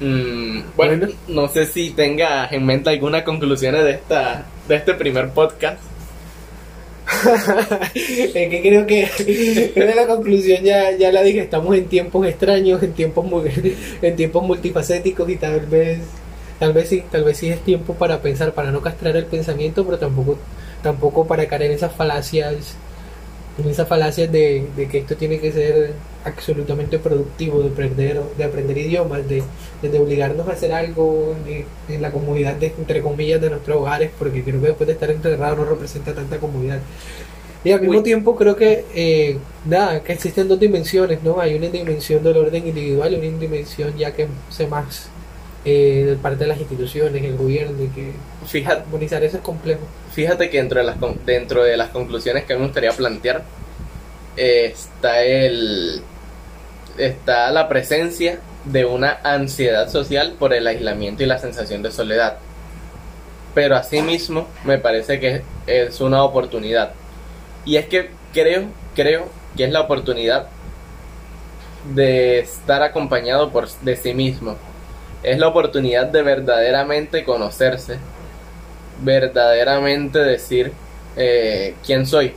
[0.00, 5.30] Mm, bueno, no sé si tenga en mente alguna conclusión de esta de este primer
[5.30, 5.78] podcast.
[7.94, 12.82] es que creo que, creo la conclusión ya, ya la dije, estamos en tiempos extraños,
[12.82, 13.26] en tiempos
[14.02, 16.00] en tiempos multifacéticos y tal vez
[16.58, 19.84] tal vez sí, tal vez sí es tiempo para pensar, para no castrar el pensamiento,
[19.84, 20.38] pero tampoco
[20.82, 22.76] tampoco para caer en esas falacias
[23.58, 25.92] en esas falacias de, de, que esto tiene que ser
[26.26, 29.42] absolutamente productivo, de aprender, de aprender idiomas, de,
[29.82, 31.34] de obligarnos a hacer algo
[31.88, 35.10] en la comodidad, de, entre comillas, de nuestros hogares, porque creo que después de estar
[35.10, 36.80] encerrado no representa tanta comodidad.
[37.64, 41.40] Y al mismo tiempo creo que, eh, nada, que existen dos dimensiones, ¿no?
[41.40, 45.08] Hay una dimensión del orden individual y una dimensión ya que se más
[45.64, 48.12] eh, de parte de las instituciones, el gobierno, y que
[48.46, 49.80] fíjate, armonizar eso es complejo.
[50.12, 53.42] Fíjate que dentro de las, dentro de las conclusiones que me gustaría plantear
[54.36, 56.02] eh, está el
[56.98, 62.38] está la presencia de una ansiedad social por el aislamiento y la sensación de soledad.
[63.54, 66.92] Pero asimismo me parece que es una oportunidad.
[67.64, 70.48] Y es que creo, creo que es la oportunidad
[71.94, 74.56] de estar acompañado por de sí mismo
[75.26, 77.98] es la oportunidad de verdaderamente conocerse,
[79.02, 80.72] verdaderamente decir
[81.16, 82.34] eh, quién soy,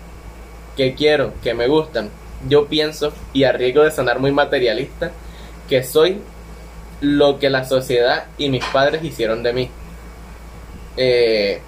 [0.76, 2.10] qué quiero, qué me gustan.
[2.48, 5.12] Yo pienso, y a riesgo de sonar muy materialista,
[5.68, 6.22] que soy
[7.02, 9.70] lo que la sociedad y mis padres hicieron de mí.
[10.98, 11.62] Eh,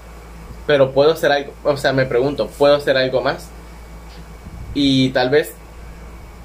[0.67, 3.49] pero puedo ser algo, o sea, me pregunto, ¿puedo ser algo más?
[4.73, 5.53] Y tal vez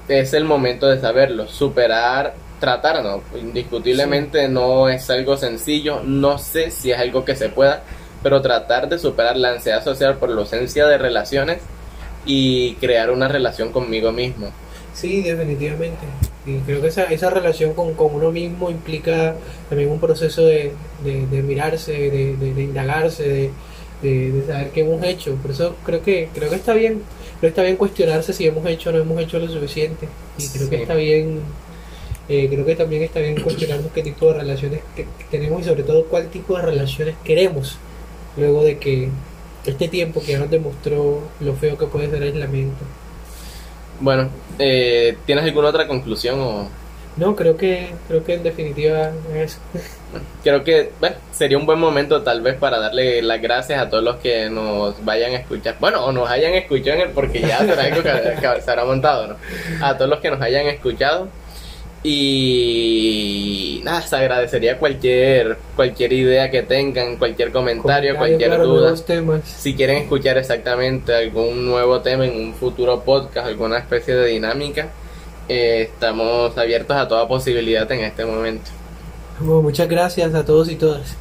[0.07, 6.71] es el momento de saberlo, superar tratar, no, indiscutiblemente no es algo sencillo, no sé
[6.71, 7.83] si es algo que se pueda,
[8.23, 11.59] pero tratar de superar la ansiedad social por la ausencia de relaciones
[12.27, 14.51] y crear una relación conmigo mismo.
[14.93, 16.05] Sí, definitivamente.
[16.45, 19.35] Y creo que esa, esa relación con, con uno mismo implica
[19.69, 20.73] también un proceso de,
[21.03, 23.51] de, mirarse, de, de, indagarse,
[24.01, 25.35] de, saber qué hemos hecho.
[25.35, 27.03] Por eso creo que creo que está bien,
[27.41, 30.07] está bien cuestionarse si hemos hecho o no hemos hecho lo suficiente.
[30.37, 31.41] Y creo que está bien
[32.29, 34.81] eh, creo que también está bien cuestionarnos qué tipo de relaciones
[35.31, 37.77] tenemos y sobre todo cuál tipo de relaciones queremos
[38.35, 39.07] luego de que
[39.67, 42.83] este tiempo que ya nos demostró lo feo que puede ser el aislamiento.
[43.99, 46.69] Bueno, eh, ¿tienes alguna otra conclusión o...?
[47.17, 49.59] No, creo que, creo que en definitiva es eso.
[50.43, 54.03] Creo que bueno, sería un buen momento tal vez para darle las gracias a todos
[54.03, 55.75] los que nos vayan a escuchar.
[55.81, 58.85] Bueno, o nos hayan escuchado en el, porque ya será algo que, que se habrá
[58.85, 59.35] montado, ¿no?
[59.81, 61.27] A todos los que nos hayan escuchado.
[62.03, 68.95] Y nada, se agradecería cualquier cualquier idea que tengan, cualquier comentario, Comentario, cualquier claro, duda.
[69.05, 69.41] temas.
[69.45, 74.89] Si quieren escuchar exactamente algún nuevo tema en un futuro podcast, alguna especie de dinámica,
[75.49, 78.69] eh, estamos abiertos a toda posibilidad en este momento.
[79.39, 81.15] Bueno, muchas gracias a todos y todas.